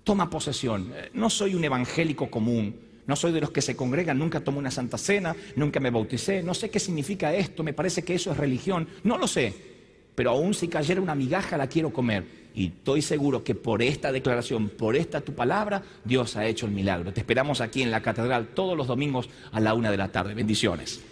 toma 0.05 0.31
posesión. 0.31 0.93
Eh, 0.95 1.11
no 1.15 1.31
soy 1.31 1.55
un 1.55 1.65
evangélico 1.65 2.31
común, 2.31 2.77
no 3.07 3.17
soy 3.17 3.33
de 3.33 3.41
los 3.41 3.51
que 3.51 3.63
se 3.63 3.75
congregan, 3.75 4.19
nunca 4.19 4.41
tomo 4.41 4.59
una 4.59 4.71
santa 4.71 4.99
cena, 4.99 5.35
nunca 5.57 5.81
me 5.81 5.91
bauticé, 5.91 6.43
no 6.43 6.55
sé 6.55 6.71
qué 6.71 6.79
significa 6.79 7.35
esto, 7.35 7.63
me 7.63 7.73
parece 7.73 8.03
que 8.03 8.15
eso 8.15 8.31
es 8.31 8.37
religión, 8.37 8.89
no 9.05 9.17
lo 9.17 9.27
sé, 9.27 9.55
pero 10.15 10.31
aún 10.31 10.55
si 10.55 10.69
cayera 10.69 11.01
una 11.01 11.15
migaja 11.15 11.57
la 11.57 11.69
quiero 11.69 11.93
comer. 11.93 12.47
Y 12.55 12.69
estoy 12.69 13.03
seguro 13.03 13.45
que 13.45 13.55
por 13.55 13.83
esta 13.83 14.11
declaración, 14.11 14.71
por 14.71 14.97
esta 14.97 15.21
tu 15.21 15.35
palabra, 15.35 15.83
Dios 16.05 16.37
ha 16.37 16.47
hecho 16.47 16.65
el 16.65 16.73
milagro. 16.73 17.13
Te 17.13 17.21
esperamos 17.21 17.61
aquí 17.61 17.83
en 17.83 17.91
la 17.91 18.01
catedral 18.01 18.49
todos 18.55 18.75
los 18.75 18.87
domingos 18.87 19.29
a 19.53 19.61
la 19.61 19.75
una 19.75 19.91
de 19.91 19.99
la 19.99 20.09
tarde. 20.09 20.33
Bendiciones. 20.33 21.03